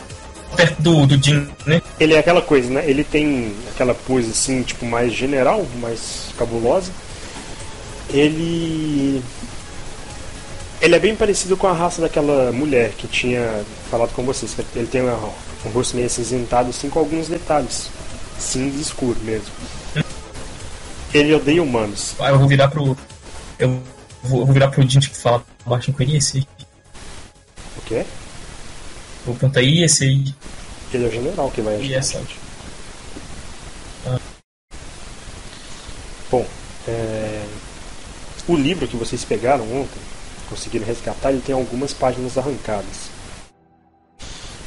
[0.57, 1.81] perto do, do Jim, né?
[1.97, 2.83] ele é aquela coisa, né?
[2.85, 6.91] Ele tem aquela pose assim, tipo, mais general, mais cabulosa.
[8.09, 9.23] Ele.
[10.81, 14.53] Ele é bem parecido com a raça daquela mulher que tinha falado com vocês.
[14.75, 17.89] Ele tem um rosto meio acinzentado, assim, com alguns detalhes.
[18.37, 19.47] Cinza escuro mesmo.
[21.13, 22.15] Ele odeia humanos.
[22.19, 22.97] Ah, eu vou virar pro.
[23.57, 23.81] Eu
[24.23, 26.17] vou, eu vou virar pro Jim tipo, falar baixinho com ele.
[26.17, 26.47] Esse aí?
[27.77, 28.05] O quê?
[29.25, 30.33] Vou perguntar, e esse aí?
[30.93, 31.89] Ele é o general que vai ajudar.
[31.89, 32.17] E essa?
[32.17, 32.39] a gente.
[36.31, 36.45] Bom,
[36.87, 37.43] é,
[38.47, 39.99] o livro que vocês pegaram ontem,
[40.47, 43.09] conseguiram resgatar, ele tem algumas páginas arrancadas.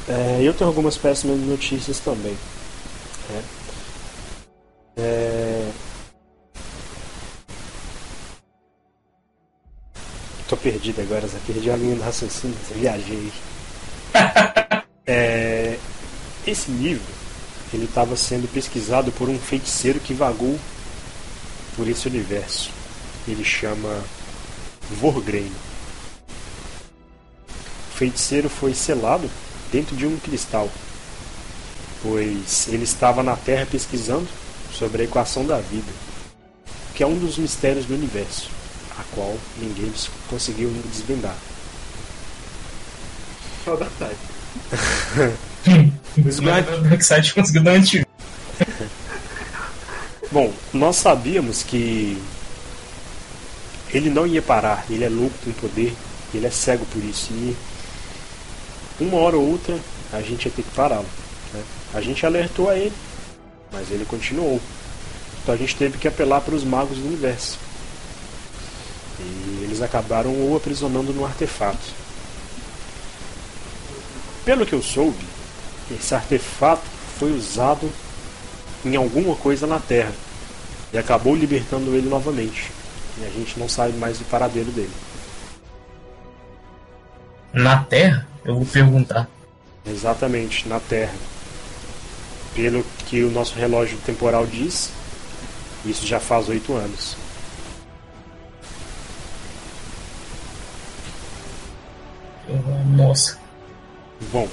[0.07, 2.37] É, eu tenho algumas péssimas notícias também.
[3.29, 3.43] né?
[4.97, 5.71] É,
[10.53, 13.31] Tô perdido agora, já perdi a linha do raciocínio, já viajei.
[15.05, 15.77] É,
[16.47, 17.03] esse livro
[17.73, 20.57] ele estava sendo pesquisado por um feiticeiro que vagou
[21.75, 22.71] por esse universo.
[23.27, 24.01] Ele chama
[24.91, 25.51] Vorgrain.
[27.89, 29.29] O feiticeiro foi selado
[29.73, 30.69] dentro de um cristal,
[32.01, 34.27] pois ele estava na Terra pesquisando
[34.71, 35.91] sobre a equação da vida,
[36.95, 38.49] que é um dos mistérios do universo,
[38.97, 39.91] a qual ninguém
[40.29, 41.35] conseguiu desvendar.
[43.63, 44.17] Só da tarde.
[46.27, 47.83] Os o Darkseid conseguiu dar um.
[50.31, 52.21] Bom, nós sabíamos que
[53.93, 55.93] ele não ia parar, ele é louco com poder,
[56.33, 57.31] ele é cego por isso.
[57.31, 57.55] E
[58.99, 59.77] uma hora ou outra
[60.11, 61.05] a gente ia ter que pará-lo.
[61.53, 61.63] né?
[61.93, 62.93] A gente alertou a ele,
[63.71, 64.59] mas ele continuou.
[65.41, 67.59] Então a gente teve que apelar para os magos do universo.
[69.19, 72.03] E eles acabaram o aprisionando no artefato.
[74.45, 75.25] Pelo que eu soube,
[75.91, 76.83] esse artefato
[77.17, 77.89] foi usado
[78.83, 80.11] em alguma coisa na Terra
[80.91, 82.71] e acabou libertando ele novamente.
[83.19, 84.91] E a gente não sabe mais do paradeiro dele.
[87.53, 88.27] Na Terra?
[88.43, 89.29] Eu vou perguntar.
[89.85, 91.13] Exatamente, na Terra.
[92.55, 94.91] Pelo que o nosso relógio temporal diz,
[95.85, 97.15] isso já faz oito anos.
[102.95, 103.37] Nossa.
[104.31, 104.47] Bom,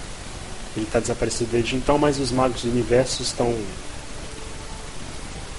[0.77, 3.55] ele está desaparecido desde então, mas os magos do universo estão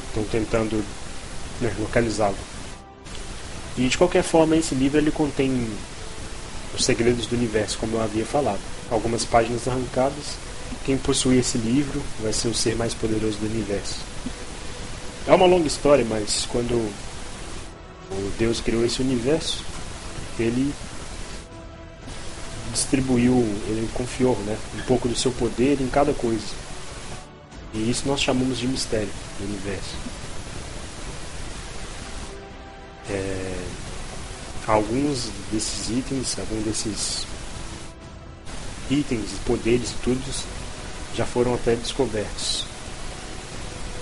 [0.08, 0.84] estão tentando
[1.62, 2.36] né, localizá-lo.
[3.78, 5.70] E de qualquer forma, esse livro ele contém
[6.76, 8.60] os segredos do universo, como eu havia falado.
[8.90, 10.38] Algumas páginas arrancadas.
[10.86, 13.96] Quem possuir esse livro vai ser o ser mais poderoso do universo.
[15.28, 16.74] É uma longa história, mas quando
[18.12, 19.64] o Deus criou esse universo,
[20.40, 20.74] ele
[22.72, 26.56] distribuiu, ele confiou né, um pouco do seu poder em cada coisa.
[27.74, 29.10] E isso nós chamamos de mistério
[29.40, 29.96] do universo.
[33.10, 33.58] É,
[34.68, 37.26] alguns desses itens, alguns desses
[38.90, 40.22] itens, poderes e tudo
[41.16, 42.66] já foram até descobertos.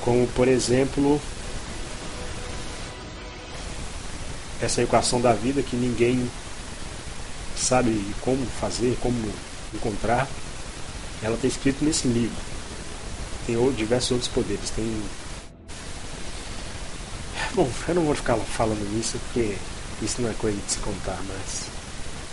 [0.02, 1.20] Como por exemplo
[4.62, 6.30] essa equação da vida que ninguém
[7.60, 9.18] sabe como fazer, como
[9.74, 10.28] encontrar.
[11.22, 12.38] Ela está escrita nesse livro.
[13.45, 14.70] Tem diversos outros poderes.
[14.72, 15.01] Tem.
[17.53, 19.55] Bom, eu não vou ficar falando nisso porque
[20.01, 21.66] isso não é coisa de se contar, mas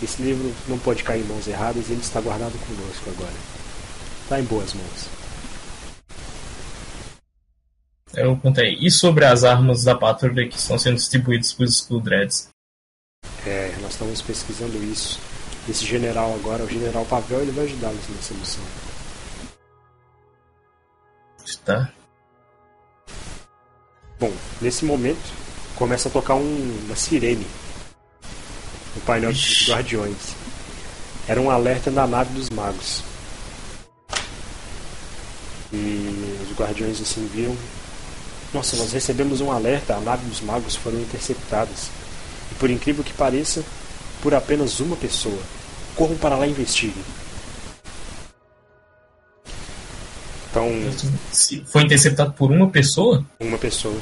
[0.01, 3.33] esse livro não pode cair em mãos erradas e ele está guardado conosco agora.
[4.23, 5.17] Está em boas mãos.
[8.13, 8.77] Eu contei.
[8.79, 12.49] E sobre as armas da patrulha que estão sendo distribuídas para os Skull Dreads?
[13.47, 15.21] É, nós estamos pesquisando isso.
[15.69, 18.63] Esse general agora, o general Pavel, ele vai ajudá-los nessa missão.
[21.63, 21.89] Tá.
[24.19, 25.31] Bom, nesse momento
[25.77, 27.47] começa a tocar um, uma sirene
[28.95, 29.59] no painel Ixi.
[29.59, 30.35] dos guardiões.
[31.25, 33.01] Era um alerta da nave dos magos.
[35.71, 37.55] E os guardiões assim viram.
[38.53, 41.89] Nossa, nós recebemos um alerta, a nave dos magos foram interceptadas.
[42.51, 43.63] E por incrível que pareça,
[44.21, 45.39] por apenas uma pessoa.
[45.95, 47.03] Corram para lá e investiguem.
[50.49, 50.69] Então.
[51.65, 53.23] Foi interceptado por uma pessoa?
[53.39, 53.99] Uma pessoa.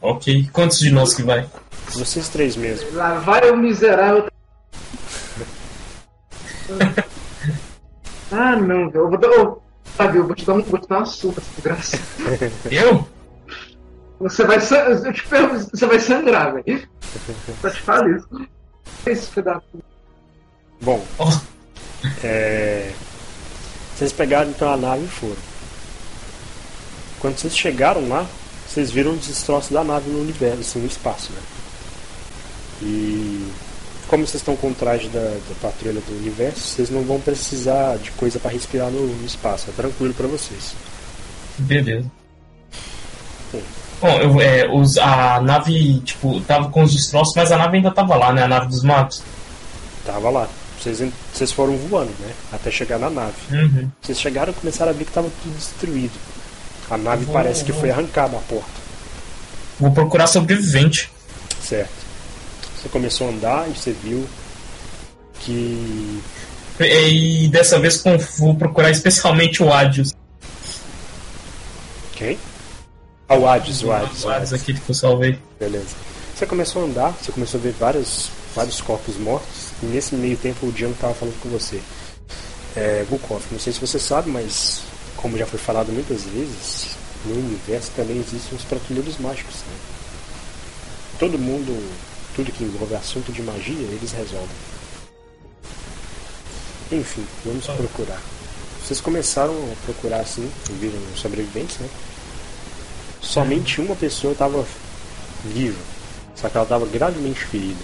[0.00, 0.48] Ok.
[0.52, 1.46] Quantos de nós que vai?
[1.90, 2.90] Vocês três mesmo.
[2.92, 4.28] Lá vai o miserável.
[8.30, 9.67] ah, não, Eu vou dar.
[9.98, 11.98] Sabe, eu vou te dar, um, vou te dar uma surra, graça.
[12.70, 13.04] Eu?
[14.20, 16.88] Você vai, eu te pergunto, você vai sangrar, velho.
[17.60, 18.48] Só te falo isso.
[19.04, 19.64] Esse pedaço.
[20.80, 21.40] Bom, oh.
[22.22, 22.92] é...
[23.96, 25.36] vocês pegaram então a nave e foram.
[27.20, 28.24] Quando vocês chegaram lá,
[28.68, 31.40] vocês viram os destroços da nave no universo, assim, no espaço, né?
[32.82, 33.52] E
[34.08, 37.98] como vocês estão com o traje da, da patrulha do universo, vocês não vão precisar
[37.98, 39.68] de coisa para respirar no, no, espaço.
[39.68, 40.74] É tranquilo para vocês.
[41.58, 42.10] Beleza.
[43.52, 43.60] Bom,
[44.00, 47.90] Bom eu, é, os, a nave, tipo, tava com os destroços, mas a nave ainda
[47.90, 48.44] tava lá, né?
[48.44, 49.22] A nave dos magos.
[50.06, 50.48] Tava lá.
[50.80, 51.02] Vocês,
[51.32, 52.32] vocês foram voando, né?
[52.52, 53.36] Até chegar na nave.
[53.50, 53.90] Uhum.
[54.00, 56.18] Vocês chegaram e começaram a ver que tava tudo destruído.
[56.90, 58.70] A nave vou, parece que foi arrancada a porta.
[59.78, 61.10] Vou procurar sobrevivente.
[61.60, 62.07] Certo.
[62.88, 64.26] Você começou a andar e você viu
[65.40, 66.22] que.
[66.80, 68.02] E dessa vez
[68.38, 70.14] vou procurar especialmente o Adios.
[72.14, 72.38] Quem?
[73.28, 74.24] Ah, o Hades, o Hades.
[74.24, 75.38] O Hades, aquele que eu salvei.
[75.60, 75.94] Beleza.
[76.34, 80.36] Você começou a andar, você começou a ver vários, vários corpos mortos, e nesse meio
[80.36, 81.80] tempo o Diano estava falando com você.
[82.74, 84.82] É, Bukov, não sei se você sabe, mas
[85.16, 89.56] como já foi falado muitas vezes, no universo também existem os patrulheiros mágicos.
[89.56, 89.76] Né?
[91.18, 91.76] Todo mundo,
[92.38, 94.56] tudo que envolve assunto de magia, eles resolvem.
[96.92, 97.72] Enfim, vamos ah.
[97.72, 98.22] procurar.
[98.80, 101.88] Vocês começaram a procurar assim, viram sobreviventes, né?
[103.20, 104.64] somente uma pessoa estava
[105.44, 105.80] viva,
[106.36, 107.82] só que ela estava gravemente ferida.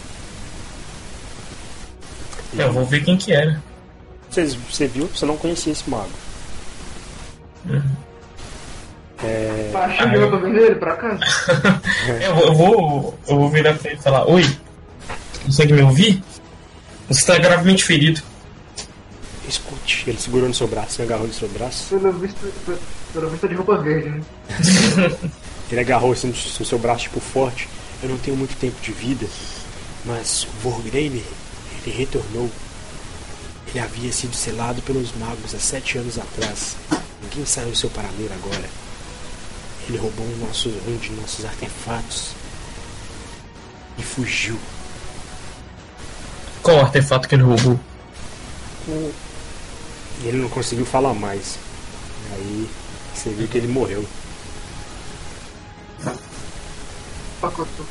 [2.57, 3.61] É, eu vou ver quem que era.
[4.31, 5.09] Você, você viu?
[5.09, 6.09] Você não conhecia esse mago.
[7.69, 7.83] Uhum.
[9.25, 9.71] É...
[10.15, 11.19] Eu tô vendo ele pra cá.
[12.21, 14.45] eu, eu, vou, eu vou virar pra ele e falar: Oi,
[15.45, 16.23] consegue me ouvir?
[17.09, 18.23] Você está gravemente ferido.
[19.49, 21.89] Escute, ele segurou no seu braço, ele agarrou no seu braço.
[21.89, 22.81] Pelo visto,
[23.13, 24.23] pelo visto de roupa verde, né?
[25.71, 27.69] ele agarrou assim no seu braço, tipo, forte.
[28.03, 29.27] Eu não tenho muito tempo de vida,
[30.05, 31.23] mas o Vorgreiner,
[31.87, 32.51] ele retornou.
[33.69, 36.77] Ele havia sido selado pelos magos há sete anos atrás.
[37.23, 38.84] Ninguém sabe o seu paradeiro agora.
[39.89, 42.31] Ele roubou um, nosso, um de nossos artefatos
[43.99, 44.59] e fugiu.
[46.63, 47.79] Qual artefato que ele roubou?
[48.89, 49.13] O
[50.23, 51.59] e ele não conseguiu falar mais.
[52.33, 52.69] Aí
[53.15, 54.05] você viu que ele morreu.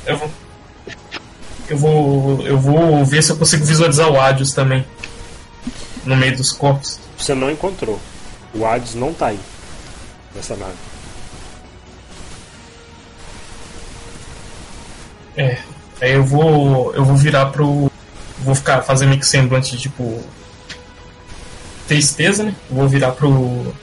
[0.05, 0.31] Eu vou.
[1.69, 2.47] Eu vou.
[2.47, 4.85] Eu vou ver se eu consigo visualizar o Adios também.
[6.05, 6.99] No meio dos corpos.
[7.17, 7.99] Você não encontrou.
[8.53, 9.39] O Adios não tá aí.
[10.35, 10.73] Nessa nave.
[15.35, 15.57] É.
[16.01, 16.93] Aí eu vou.
[16.93, 17.91] Eu vou virar pro.
[18.39, 20.21] Vou ficar fazendo meio que semblante, tipo
[21.87, 22.55] tristeza, né?
[22.69, 23.73] Vou virar pro,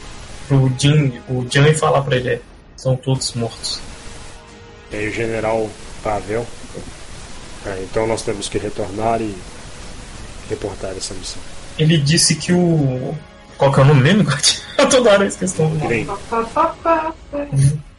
[0.49, 2.41] pro Jim, o Jim e falar pra ele, é,
[2.77, 3.81] são todos mortos.
[4.91, 5.71] E aí o general
[6.03, 6.47] Pavel,
[7.67, 9.35] é, então nós temos que retornar e
[10.49, 11.41] reportar essa missão.
[11.79, 13.15] Ele disse que o...
[13.57, 14.25] Qual que é o nome mesmo,
[14.77, 16.07] Eu toda hora esqueço o nome.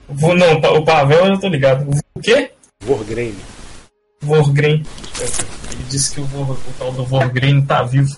[0.10, 1.88] Vou, não, o Pavel eu tô ligado.
[2.16, 2.52] O quê?
[2.82, 3.36] Vorgrain.
[4.22, 4.84] Vorgrain.
[5.72, 8.18] Ele disse que o, Vor, o tal do Vorgrain tá vivo.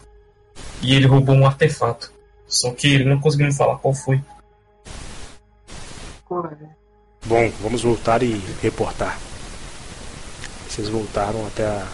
[0.81, 2.11] E ele roubou um artefato.
[2.47, 4.21] Só que ele não conseguiu me falar qual foi.
[7.25, 9.17] Bom, vamos voltar e reportar.
[10.67, 11.85] Vocês voltaram até a,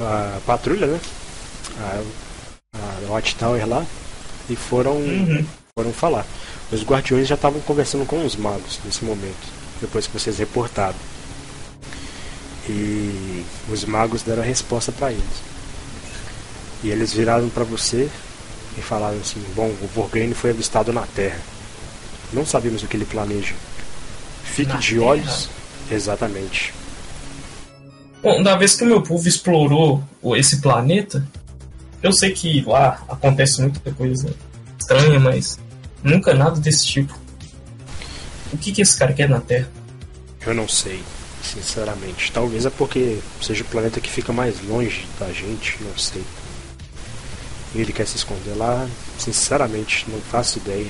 [0.00, 1.00] a patrulha, né?
[1.78, 2.02] A,
[2.78, 3.84] a Watchtower lá.
[4.48, 5.44] E foram, Uhum.
[5.76, 6.24] foram falar.
[6.72, 9.46] Os guardiões já estavam conversando com os magos nesse momento,
[9.84, 10.96] depois que vocês reportaram.
[12.68, 15.24] E os magos deram a resposta para eles.
[16.82, 18.08] E eles viraram para você
[18.78, 21.38] e falaram assim: Bom, o Vorgane foi avistado na Terra.
[22.32, 23.54] Não sabemos o que ele planeja.
[24.44, 25.06] Fique Na de Terra?
[25.06, 25.50] olhos.
[25.90, 26.72] Exatamente.
[28.22, 30.02] Bom, da vez que o meu povo explorou
[30.34, 31.26] esse planeta,
[32.02, 34.34] eu sei que lá acontece muita coisa
[34.78, 35.58] estranha, mas
[36.02, 37.23] nunca nada desse tipo.
[38.54, 39.68] O que, que esse cara quer na Terra?
[40.46, 41.02] Eu não sei,
[41.42, 42.30] sinceramente.
[42.32, 46.22] Talvez é porque seja o planeta que fica mais longe da gente, não sei.
[47.74, 48.86] Ele quer se esconder lá,
[49.18, 50.86] sinceramente, não faço ideia.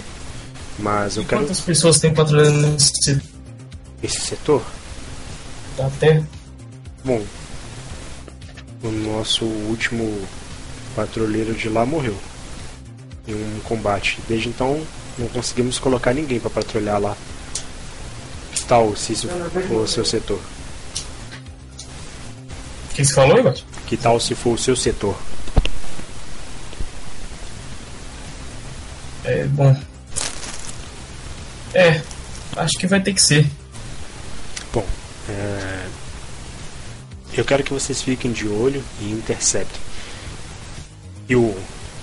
[0.79, 3.21] Mas eu E quero quantas pessoas tem patrulhando nesse
[4.03, 4.63] esse setor.
[5.79, 6.27] da Terra?
[7.05, 7.23] Bom,
[8.83, 10.27] o nosso último
[10.95, 12.17] patrulheiro de lá morreu
[13.27, 14.19] em um combate.
[14.29, 14.85] Desde então,
[15.17, 17.17] não conseguimos colocar ninguém para patrulhar lá.
[18.67, 19.29] Tal se isso
[19.69, 20.41] for o seu setor?
[22.91, 23.55] O que você falou, Igor?
[23.87, 25.17] Que tal se for o seu setor?
[29.25, 29.77] É, bom.
[31.75, 32.01] É,
[32.57, 33.47] acho que vai ter que ser.
[34.73, 34.87] Bom,
[35.29, 35.87] é,
[37.33, 39.81] eu quero que vocês fiquem de olho e interceptem.
[41.29, 41.55] E o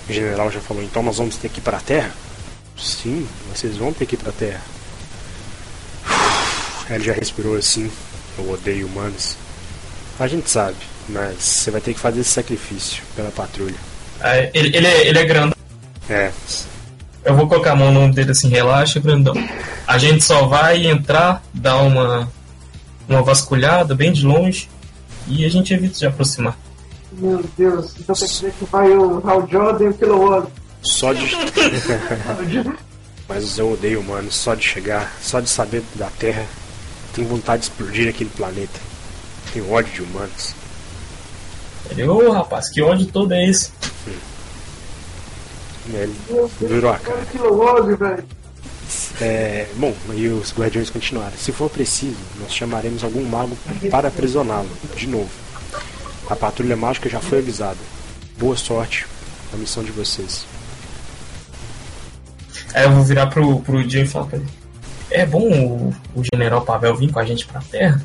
[0.09, 2.11] general já falou, então nós vamos ter que ir para a Terra?
[2.77, 4.61] Sim, vocês vão ter que ir para a Terra.
[6.91, 7.89] Ele já respirou assim.
[8.37, 9.35] Eu odeio humanos.
[10.19, 10.75] A gente sabe,
[11.09, 13.75] mas você vai ter que fazer esse sacrifício pela patrulha.
[14.19, 15.55] Ah, ele, ele, é, ele é grandão.
[16.09, 16.31] É,
[17.23, 19.33] Eu vou colocar a mão no ombro dele assim, relaxa, grandão.
[19.87, 22.31] A gente só vai entrar, dar uma,
[23.07, 24.69] uma vasculhada bem de longe
[25.27, 26.57] e a gente evita de aproximar.
[27.13, 30.47] Meu Deus, então quer dizer que vai o Hal Jordan e o Kilowatt.
[30.81, 31.31] só de.
[33.27, 36.45] Mas eu odeio humanos, só de chegar, só de saber da Terra,
[37.13, 38.79] tenho vontade de explodir aquele planeta.
[39.53, 40.55] Tenho ódio de humanos.
[41.89, 43.71] Ele, ô rapaz, que ódio todo é esse?
[45.93, 47.19] Ele Meu Deus, virou a cara.
[47.19, 48.23] o Kilowatt, velho.
[49.19, 51.33] É, bom, e os guardiões continuaram.
[51.37, 53.57] Se for preciso, nós chamaremos algum mago
[53.89, 55.29] para aprisioná-lo, de novo.
[56.29, 57.77] A patrulha mágica já foi avisada.
[58.37, 59.05] Boa sorte
[59.51, 60.45] na missão de vocês.
[62.73, 64.47] Aí eu vou virar pro, pro Jim e falar pra ele:
[65.11, 68.01] É bom o, o general Pavel vir com a gente pra Terra?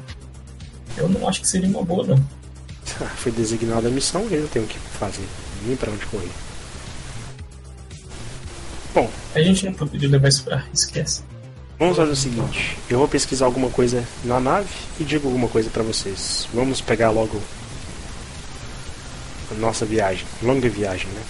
[0.96, 2.22] Eu não acho que seria uma boa, não.
[3.16, 5.26] Foi designada a missão, ele não tem o que fazer,
[5.64, 6.30] nem para onde correr.
[8.94, 10.64] Bom, A gente não poderia levar isso pra.
[10.72, 11.22] Esquece.
[11.78, 15.68] Vamos fazer o seguinte: eu vou pesquisar alguma coisa na nave e digo alguma coisa
[15.68, 16.48] pra vocês.
[16.54, 17.40] Vamos pegar logo
[19.50, 21.22] a nossa viagem, longa viagem, né?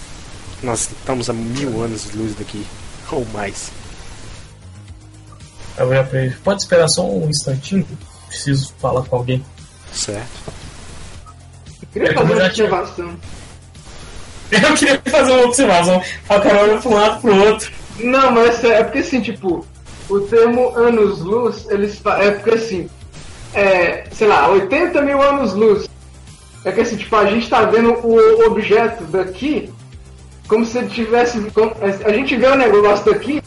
[0.63, 2.65] Nós estamos a mil anos de luz daqui,
[3.11, 3.69] ou mais.
[5.77, 7.87] Aí eu virar pra ele: Pode esperar só um instantinho?
[8.27, 9.45] Preciso falar com alguém.
[9.93, 10.27] Certo?
[11.81, 13.15] Eu queria É, fazer uma observação.
[14.51, 16.03] Eu queria fazer uma observação.
[16.29, 17.71] A cara olha pra um lado pro outro.
[17.99, 19.65] Não, mas é, é porque assim, tipo,
[20.09, 22.89] o termo anos-luz, eles é porque assim,
[23.53, 25.87] é, sei lá, 80 mil anos-luz.
[26.63, 29.71] É que assim, tipo, a gente tá vendo o objeto daqui
[30.47, 31.39] como se ele tivesse.
[31.51, 33.41] como- a gente vê o negócio daqui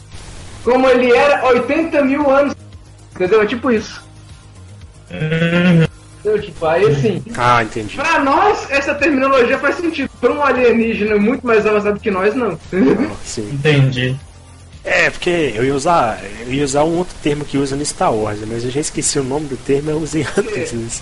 [0.63, 2.55] como ele era 80 mil anos.
[3.15, 3.41] Entendeu?
[3.41, 4.01] É tipo isso.
[5.11, 5.85] Hum,
[6.19, 6.41] Entendeu?
[6.41, 7.23] Tipo, aí assim.
[7.37, 7.95] Ah, entendi.
[7.97, 10.09] Pra nós, essa terminologia faz sentido.
[10.19, 12.57] Pra um alienígena muito mais avançado que nós, não.
[13.25, 13.49] Sim.
[13.51, 14.15] entendi.
[14.83, 16.19] É, porque eu ia usar.
[16.41, 19.19] Eu ia usar um outro termo que usa no Star Wars, mas eu já esqueci
[19.19, 21.01] o nome do termo eu usei antes.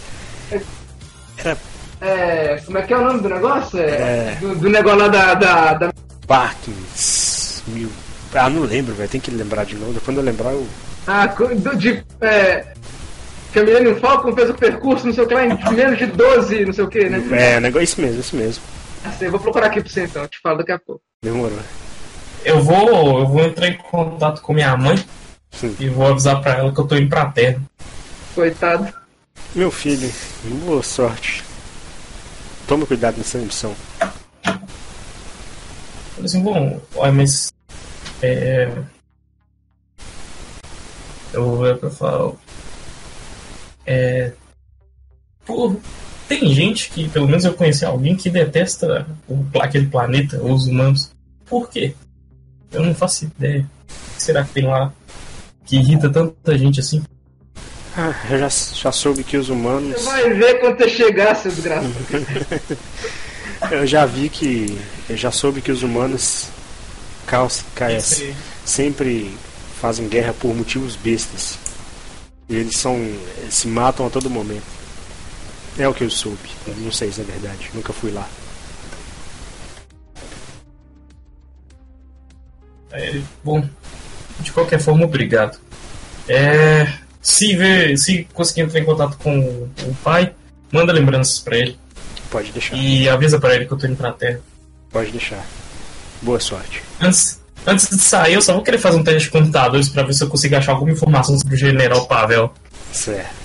[1.38, 1.58] Era
[2.02, 3.80] É, como é que é o nome do negócio?
[3.80, 4.38] É, É.
[4.42, 5.94] Do, do negócio lá da, da, da-
[6.28, 7.62] Parkins.
[7.68, 7.90] Mil.
[8.34, 9.10] Ah, não lembro, velho.
[9.10, 10.00] Tem que lembrar de novo.
[10.02, 10.68] Quando eu lembrar, eu.
[11.08, 12.04] Ah, do, de.
[12.22, 12.74] É,
[13.52, 16.06] que a Millennium Falcon fez o percurso, não sei o que lá, em menos de
[16.06, 17.24] 12, não sei o que, né?
[17.32, 18.64] É, negócio, isso mesmo, isso mesmo.
[19.04, 21.02] Assim, eu vou procurar aqui pra você então, eu te falo daqui a pouco.
[21.24, 21.60] Demorou.
[22.46, 25.04] Eu vou, eu vou entrar em contato com minha mãe
[25.52, 25.76] Sim.
[25.80, 27.62] e vou avisar pra ela que eu tô indo pra Terra.
[28.36, 28.94] Coitado.
[29.56, 30.12] Meu filho,
[30.66, 31.44] boa sorte.
[32.68, 33.76] Tome cuidado nessa missão.
[36.24, 37.52] Assim, bom, olha, mas.
[38.22, 38.72] É.
[41.34, 42.34] Eu vou ver pra falar.
[43.86, 44.34] É.
[45.46, 45.76] Pô,
[46.28, 51.12] tem gente que, pelo menos eu conheci alguém que detesta o, aquele planeta, os humanos.
[51.46, 51.96] Por quê?
[52.72, 53.68] Eu não faço ideia.
[53.88, 54.94] O que será que tem lá
[55.66, 57.02] que irrita tanta gente assim?
[57.98, 60.02] Ah, eu já, já soube que os humanos.
[60.02, 61.94] Você vai ver quando você chegar, seu desgraçado.
[63.72, 64.78] eu já vi que.
[65.10, 66.50] Eu já soube que os humanos
[67.30, 68.24] caos, caes,
[68.66, 69.38] sempre
[69.80, 71.60] fazem guerra por motivos bestas.
[72.50, 72.98] E eles são.
[73.50, 74.80] Se matam a todo momento.
[75.78, 76.50] É o que eu soube.
[76.68, 77.70] Eu não sei se é verdade.
[77.74, 78.28] Nunca fui lá.
[82.92, 83.64] É, bom,
[84.40, 85.60] de qualquer forma, obrigado.
[86.28, 90.34] É, se ver, se conseguir entrar em contato com o pai,
[90.72, 91.80] manda lembranças para ele.
[92.32, 92.76] Pode deixar.
[92.76, 94.42] E avisa para ele que eu tô indo pra terra.
[94.90, 95.46] Pode deixar.
[96.22, 96.84] Boa sorte.
[97.00, 100.14] Antes, antes de sair, eu só vou querer fazer um teste de computadores para ver
[100.14, 102.54] se eu consigo achar alguma informação sobre o General Pavel.
[102.92, 103.40] Certo.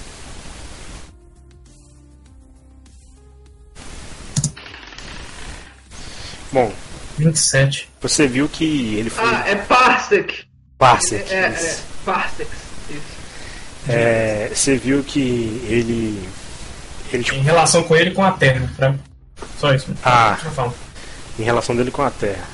[6.52, 6.72] Bom,
[7.18, 7.88] 27.
[8.00, 9.24] Você viu que ele foi.
[9.24, 10.44] Ah, é Parsec.
[10.78, 11.32] Parsec.
[11.32, 11.64] É, é, isso.
[11.64, 12.50] é Parsec.
[12.90, 13.02] Isso.
[13.88, 15.20] É, você viu que
[15.68, 16.28] ele.
[17.12, 18.70] Ele tipo, Em relação com ele e com a Terra.
[18.76, 18.94] Pra...
[19.58, 19.92] Só isso.
[20.04, 20.32] Ah.
[20.32, 20.72] Deixa eu falar.
[21.38, 22.44] em relação dele com a Terra.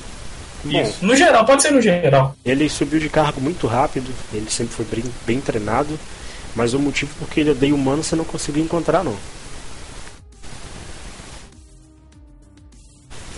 [0.63, 1.03] Bom, Isso.
[1.05, 2.35] No geral, pode ser no geral.
[2.45, 5.99] ele subiu de cargo muito rápido, ele sempre foi bem, bem treinado,
[6.55, 9.15] mas o motivo porque ele odeia humano você não conseguiu encontrar não.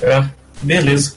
[0.01, 0.27] É,
[0.61, 1.15] beleza.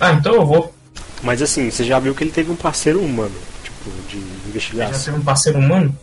[0.00, 0.74] Ah, então eu vou.
[1.22, 5.04] Mas assim, você já viu que ele teve um parceiro humano, tipo, de Já investigação.
[5.04, 5.98] teve um parceiro humano?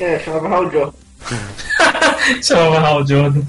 [0.00, 0.92] É, chamava Hal Jordan.
[2.42, 3.42] Chamava Hal Jordan.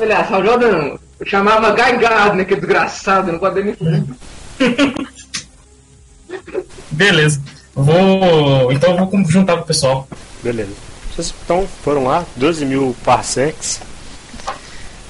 [0.00, 0.98] Aliás, Hal Jordan.
[1.20, 3.76] Eu chamava Guy Gardner, que é desgraçado, não pode nem
[6.90, 7.40] Beleza.
[7.74, 8.72] Vou.
[8.72, 10.08] Então eu vou juntar com o pessoal.
[10.42, 10.72] Beleza.
[11.14, 13.80] Vocês então foram lá, 12 mil parsecs.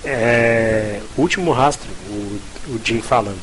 [0.05, 3.41] É, o último rastro, o, o Jim falando.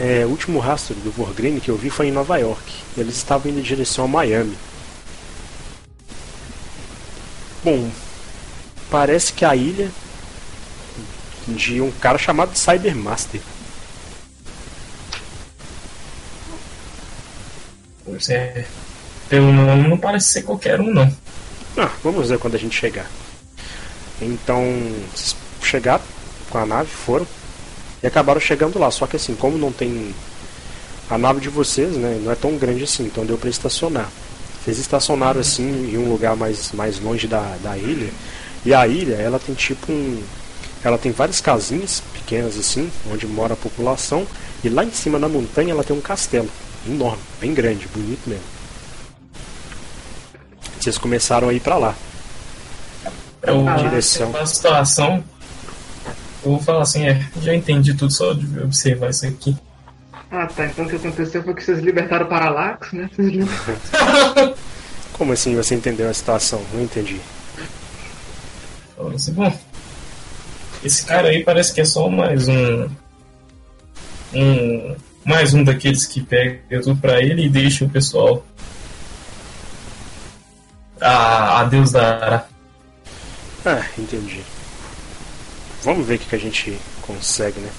[0.00, 2.72] É, o último rastro do Vorgreen que eu vi foi em Nova York.
[2.96, 4.56] Eles estavam indo em direção a Miami.
[7.64, 7.90] Bom,
[8.90, 9.90] parece que a ilha
[11.48, 13.40] de um cara chamado Cybermaster.
[18.04, 18.66] Pois é.
[19.28, 21.12] Pelo nome não parece ser qualquer um, não.
[21.76, 23.06] Ah, vamos ver quando a gente chegar.
[24.20, 24.64] Então,
[25.62, 26.02] chegaram
[26.50, 27.26] com a nave, foram
[28.02, 28.90] e acabaram chegando lá.
[28.90, 30.14] Só que assim, como não tem
[31.10, 34.10] a nave de vocês, né, não é tão grande assim, então deu para estacionar.
[34.64, 38.10] Vocês estacionaram assim em um lugar mais, mais longe da, da ilha.
[38.64, 40.22] E a ilha, ela tem tipo um,
[40.84, 44.26] ela tem várias casinhas pequenas assim, onde mora a população.
[44.62, 46.48] E lá em cima na montanha ela tem um castelo
[46.86, 48.44] enorme, bem grande, bonito mesmo.
[50.78, 51.94] Vocês começaram a ir para lá.
[53.42, 54.34] Eu, direção.
[54.36, 55.24] a situação.
[56.44, 59.56] Eu vou falar assim, é, já entendi tudo só de observar isso aqui.
[60.30, 60.66] Ah, tá.
[60.66, 63.08] Então o que aconteceu foi que vocês libertaram o Parallax, né?
[63.12, 64.54] Vocês libertaram.
[65.12, 66.62] Como assim você entendeu a situação?
[66.72, 67.20] Não entendi.
[69.14, 69.52] Assim, bom.
[70.82, 72.88] Esse cara aí parece que é só mais um.
[74.34, 74.96] Um.
[75.24, 78.46] Mais um daqueles que pega tudo pra ele e deixa o pessoal.
[81.00, 82.46] A, a Deus dará.
[83.64, 84.40] Ah, entendi.
[85.82, 87.70] Vamos ver o que, que a gente consegue, né?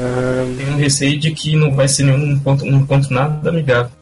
[0.00, 3.92] Ahn, Tenho um receio de que não vai ser nenhum encontro, um encontro nada amigável.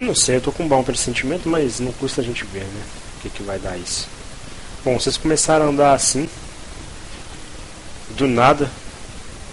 [0.00, 2.82] não sei, eu tô com um bom pressentimento, mas não custa a gente ver, né?
[3.24, 4.06] Que, que vai dar isso.
[4.84, 6.28] Bom, vocês começaram a andar assim.
[8.10, 8.70] Do nada.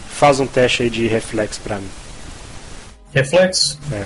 [0.10, 1.90] Faz um teste aí de reflexo pra mim.
[3.14, 3.80] Reflexo?
[3.94, 4.06] É.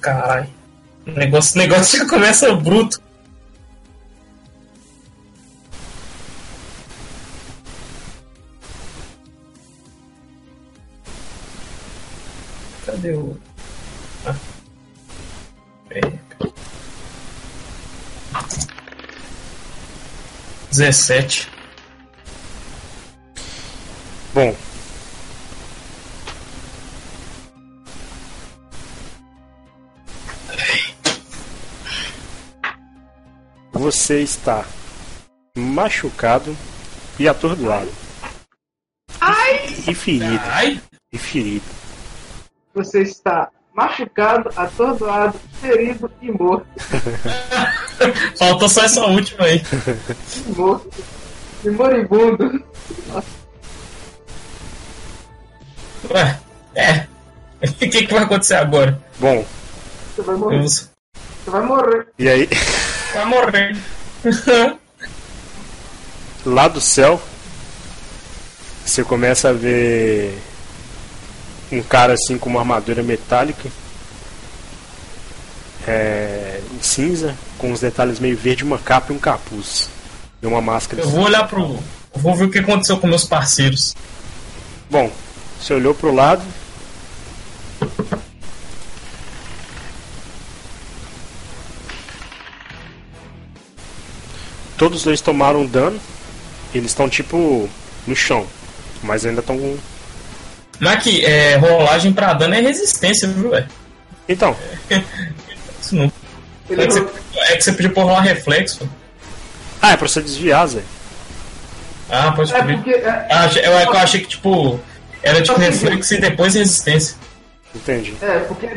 [0.00, 0.48] Caralho.
[1.04, 3.02] Negócio, negócio já começa bruto.
[12.86, 13.36] Cadê o.
[14.24, 14.36] Ah.
[15.88, 16.20] Peraí.
[20.70, 21.50] 17.
[24.34, 24.56] Bom.
[33.72, 34.64] Você está
[35.56, 36.56] machucado
[37.18, 37.92] e atordoado.
[39.86, 40.42] E ferido.
[40.46, 40.80] Ai!
[41.12, 41.64] E ferido.
[42.74, 46.66] Você está machucado, atordoado, ferido e morto.
[48.38, 49.62] Faltou só essa última aí.
[50.46, 50.90] E morto.
[51.64, 52.64] E moribundo.
[56.10, 56.38] Ué,
[56.74, 57.06] é.
[57.66, 59.00] O que, que vai acontecer agora?
[59.18, 59.44] Bom,
[60.14, 60.58] Você vai morrer.
[60.58, 60.88] Eu- Você
[61.46, 62.06] vai morrer.
[62.18, 62.48] e aí,
[63.14, 63.76] Vai morrer.
[66.44, 67.20] lá do céu,
[68.84, 70.38] você começa a ver
[71.78, 73.68] um cara assim com uma armadura metálica,
[75.86, 79.88] é, em cinza, com uns detalhes meio verde, uma capa e um capuz.
[80.42, 81.02] E uma máscara.
[81.02, 81.78] Eu vou olhar pro.
[82.14, 83.94] Vou ver o que aconteceu com meus parceiros.
[84.90, 85.10] Bom,
[85.60, 86.42] você olhou pro lado.
[94.76, 95.98] Todos os dois tomaram dano.
[96.74, 97.68] Eles estão tipo
[98.06, 98.46] no chão.
[99.02, 99.78] Mas ainda estão com.
[100.80, 103.68] Mas aqui, é, rolagem pra dano é resistência, viu, velho?
[104.28, 104.56] Então,
[105.80, 106.10] Isso não.
[106.68, 107.06] Ele É que, você,
[107.36, 108.88] é que você podia pôr lá reflexo.
[109.82, 110.80] ah, é pra você desviar, Zé.
[112.10, 112.90] Ah, pode É porque.
[112.90, 114.80] É, Ah, eu, eu achei que, tipo,
[115.22, 117.16] era tipo reflexo e depois resistência.
[117.74, 118.14] Entendi.
[118.22, 118.68] é porque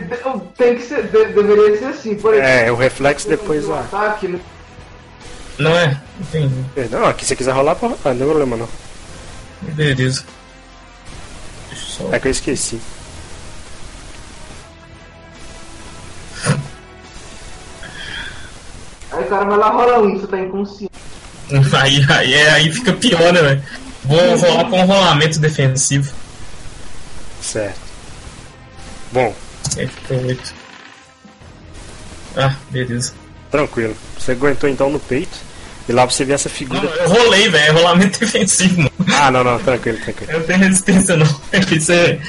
[0.58, 1.04] tem que ser.
[1.04, 2.16] de- deveria ser assim.
[2.16, 3.82] Por exemplo, É, o reflexo depois a.
[3.82, 4.40] ataque, né?
[5.60, 5.98] Não é?
[6.20, 6.54] Entendi.
[6.92, 8.70] Não, aqui se você quiser rolar, pode rolar, não tem problema não.
[9.74, 10.24] Beleza.
[11.98, 12.10] Só.
[12.14, 12.80] É que eu esqueci.
[19.12, 20.92] Aí o cara vai lá rola um, você tá inconsciente.
[21.82, 23.64] Aí, aí, é- aí fica pior, né, velho?
[24.04, 26.14] Vou rolar com um rolamento defensivo.
[27.42, 27.80] Certo.
[29.14, 29.34] Bom,
[29.72, 30.54] 108.
[32.36, 33.14] Ah, beleza.
[33.50, 33.96] tranquilo.
[34.20, 35.38] Você aguentou então no peito.
[35.88, 36.86] E lá você vê essa Não, figura.
[36.86, 37.66] eu rolei, velho.
[37.66, 38.92] É rolamento defensivo, mano.
[39.16, 40.32] Ah, não, não, tranquilo, tranquilo.
[40.32, 41.26] Eu não tenho resistência, não.
[41.72, 42.20] Isso, é,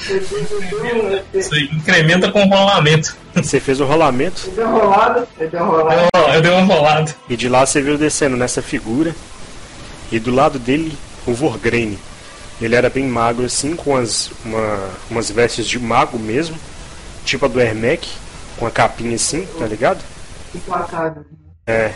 [1.34, 3.16] isso aí incrementa com rolamento.
[3.34, 6.08] Você fez o rolamento deu uma rolada, ele deu uma rolada.
[6.14, 7.14] Eu, eu dei uma rolada.
[7.28, 9.14] e de lá você viu descendo nessa figura.
[10.10, 10.96] E do lado dele,
[11.26, 11.98] o Vorgrane.
[12.60, 16.56] Ele era bem magro assim, com as, uma, umas vestes de mago mesmo.
[17.24, 18.08] Tipo a do Hermec,
[18.56, 20.02] com a capinha assim, tá ligado?
[20.54, 21.26] Emplacado.
[21.66, 21.92] É.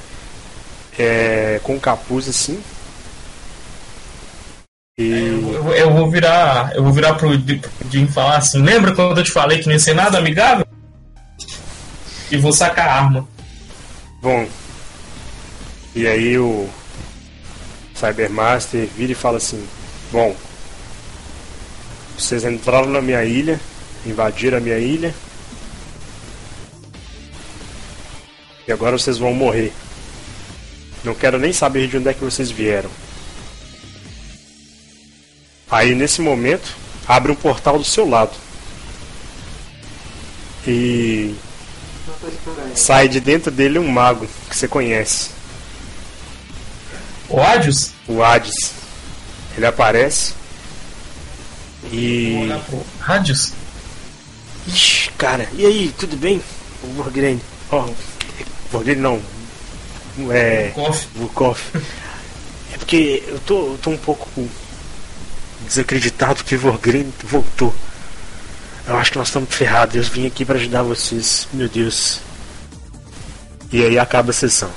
[0.99, 1.61] É.
[1.62, 2.62] Com capuz assim.
[4.99, 5.11] E.
[5.53, 6.72] Eu, eu vou virar.
[6.74, 7.32] Eu vou virar pro
[7.90, 10.66] Jim e falar assim, lembra quando eu te falei que não ia ser nada amigável?
[12.30, 13.28] E vou sacar a arma.
[14.20, 14.47] Bom.
[15.95, 16.68] E aí o
[17.95, 19.66] Cybermaster vira e fala assim:
[20.11, 20.34] Bom,
[22.16, 23.61] vocês entraram na minha ilha,
[24.07, 25.14] invadiram a minha ilha.
[28.66, 29.72] E agora vocês vão morrer.
[31.05, 32.90] Não quero nem saber de onde é que vocês vieram.
[35.70, 36.74] Aí nesse momento,
[37.09, 38.32] abre um portal do seu lado.
[40.66, 41.34] E
[42.74, 45.30] sai de dentro dele um mago que você conhece,
[47.28, 47.90] O Adios?
[48.07, 48.72] o Hades.
[49.57, 50.34] Ele aparece
[51.90, 52.48] e.
[53.07, 53.53] Adios?
[54.68, 56.40] Ixi, cara, e aí, tudo bem?
[56.84, 57.42] O Vorgrane.
[57.70, 57.88] Ó,
[58.70, 59.20] Vorgrane não.
[60.30, 60.72] É.
[62.72, 64.28] É porque eu tô, eu tô um pouco
[65.66, 67.74] desacreditado que o Vorgrane voltou.
[68.86, 69.94] Eu acho que nós estamos ferrados.
[69.94, 71.46] Eu vim aqui pra ajudar vocês.
[71.52, 72.20] Meu Deus.
[73.70, 74.70] E aí acaba a sessão.